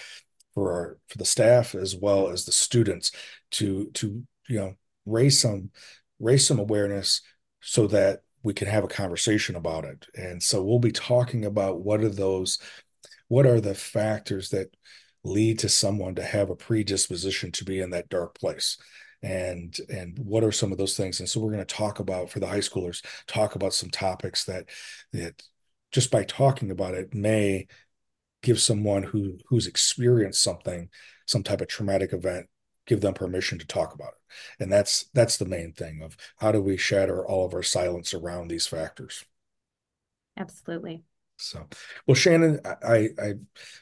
for 0.53 0.73
our 0.73 0.97
for 1.07 1.17
the 1.17 1.25
staff 1.25 1.75
as 1.75 1.95
well 1.95 2.29
as 2.29 2.45
the 2.45 2.51
students 2.51 3.11
to 3.51 3.89
to 3.93 4.23
you 4.49 4.59
know 4.59 4.75
raise 5.05 5.39
some 5.39 5.71
raise 6.19 6.45
some 6.45 6.59
awareness 6.59 7.21
so 7.61 7.87
that 7.87 8.21
we 8.43 8.53
can 8.53 8.67
have 8.67 8.83
a 8.83 8.87
conversation 8.87 9.55
about 9.55 9.83
it. 9.83 10.05
And 10.15 10.41
so 10.41 10.63
we'll 10.63 10.79
be 10.79 10.91
talking 10.91 11.45
about 11.45 11.81
what 11.81 12.01
are 12.01 12.09
those 12.09 12.59
what 13.27 13.45
are 13.45 13.59
the 13.59 13.75
factors 13.75 14.51
that 14.51 14.73
lead 15.27 15.59
to 15.59 15.69
someone 15.69 16.15
to 16.15 16.23
have 16.23 16.49
a 16.49 16.55
predisposition 16.55 17.51
to 17.53 17.65
be 17.65 17.79
in 17.79 17.91
that 17.91 18.09
dark 18.09 18.37
place. 18.39 18.77
And 19.21 19.75
and 19.89 20.17
what 20.19 20.43
are 20.43 20.51
some 20.51 20.71
of 20.71 20.77
those 20.77 20.95
things? 20.95 21.19
And 21.19 21.27
so 21.27 21.39
we're 21.39 21.51
going 21.51 21.65
to 21.65 21.75
talk 21.75 21.99
about 21.99 22.29
for 22.29 22.39
the 22.39 22.47
high 22.47 22.59
schoolers 22.59 23.03
talk 23.25 23.55
about 23.55 23.73
some 23.73 23.89
topics 23.89 24.45
that 24.45 24.69
that 25.13 25.41
just 25.91 26.11
by 26.11 26.23
talking 26.23 26.71
about 26.71 26.93
it 26.93 27.13
may 27.13 27.67
give 28.43 28.59
someone 28.59 29.03
who 29.03 29.39
who's 29.47 29.67
experienced 29.67 30.43
something 30.43 30.89
some 31.25 31.43
type 31.43 31.61
of 31.61 31.67
traumatic 31.67 32.13
event 32.13 32.47
give 32.85 33.01
them 33.01 33.13
permission 33.13 33.59
to 33.59 33.67
talk 33.67 33.93
about 33.93 34.13
it. 34.13 34.63
And 34.63 34.71
that's 34.71 35.05
that's 35.13 35.37
the 35.37 35.45
main 35.45 35.73
thing 35.73 36.01
of 36.01 36.17
how 36.37 36.51
do 36.51 36.61
we 36.61 36.77
shatter 36.77 37.25
all 37.25 37.45
of 37.45 37.53
our 37.53 37.63
silence 37.63 38.13
around 38.13 38.47
these 38.47 38.65
factors. 38.65 39.25
Absolutely 40.37 41.03
so, 41.37 41.67
well, 42.07 42.15
Shannon, 42.15 42.59
I, 42.65 43.09
I 43.21 43.33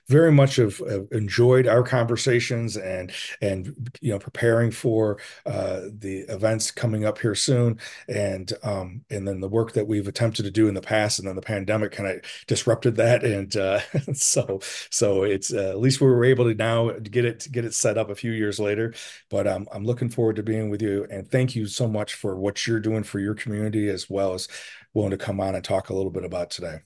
very 0.08 0.32
much 0.32 0.58
have, 0.58 0.78
have, 0.80 1.08
enjoyed 1.12 1.68
our 1.68 1.84
conversations 1.84 2.76
and 2.76 3.12
and 3.42 3.90
you 4.02 4.12
know 4.12 4.20
preparing 4.20 4.72
for 4.72 5.20
uh, 5.46 5.82
the 5.98 6.26
events 6.28 6.70
coming 6.70 7.06
up 7.06 7.18
here 7.18 7.34
soon, 7.34 7.80
and 8.10 8.52
um, 8.64 9.06
and 9.10 9.26
then 9.26 9.40
the 9.40 9.48
work 9.48 9.72
that 9.74 9.88
we've 9.88 10.08
attempted 10.10 10.44
to 10.44 10.52
do 10.52 10.68
in 10.68 10.74
the 10.74 10.82
past, 10.82 11.20
and 11.20 11.28
then 11.28 11.36
the 11.36 11.42
pandemic 11.42 11.94
kind 11.94 12.10
of 12.10 12.22
disrupted 12.46 12.98
that, 12.98 13.24
and 13.24 13.56
uh, 13.56 13.80
so 14.14 14.60
so 14.92 15.24
it's 15.24 15.54
uh, 15.54 15.70
at 15.70 15.80
least 15.80 16.02
we 16.02 16.08
were 16.08 16.26
able 16.26 16.46
to 16.46 16.56
now 16.56 16.92
get 16.92 17.24
it 17.24 17.48
get 17.54 17.64
it 17.64 17.74
set 17.74 17.98
up 17.98 18.10
a 18.10 18.16
few 18.16 18.32
years 18.32 18.60
later. 18.60 18.94
But 19.30 19.48
um, 19.48 19.66
I'm 19.72 19.86
looking 19.86 20.10
forward 20.10 20.36
to 20.36 20.44
being 20.44 20.70
with 20.70 20.82
you, 20.82 21.08
and 21.10 21.26
thank 21.30 21.56
you 21.56 21.68
so 21.68 21.88
much 21.88 22.16
for 22.16 22.36
what 22.36 22.68
you're 22.68 22.82
doing 22.82 23.04
for 23.04 23.20
your 23.20 23.34
community 23.34 23.88
as 23.88 24.10
well 24.10 24.34
as 24.34 24.50
willing 24.94 25.12
to 25.12 25.18
come 25.18 25.40
on 25.40 25.56
and 25.56 25.64
talk 25.64 25.90
a 25.90 25.96
little 25.96 26.12
bit 26.12 26.26
about 26.26 26.50
today. 26.50 26.80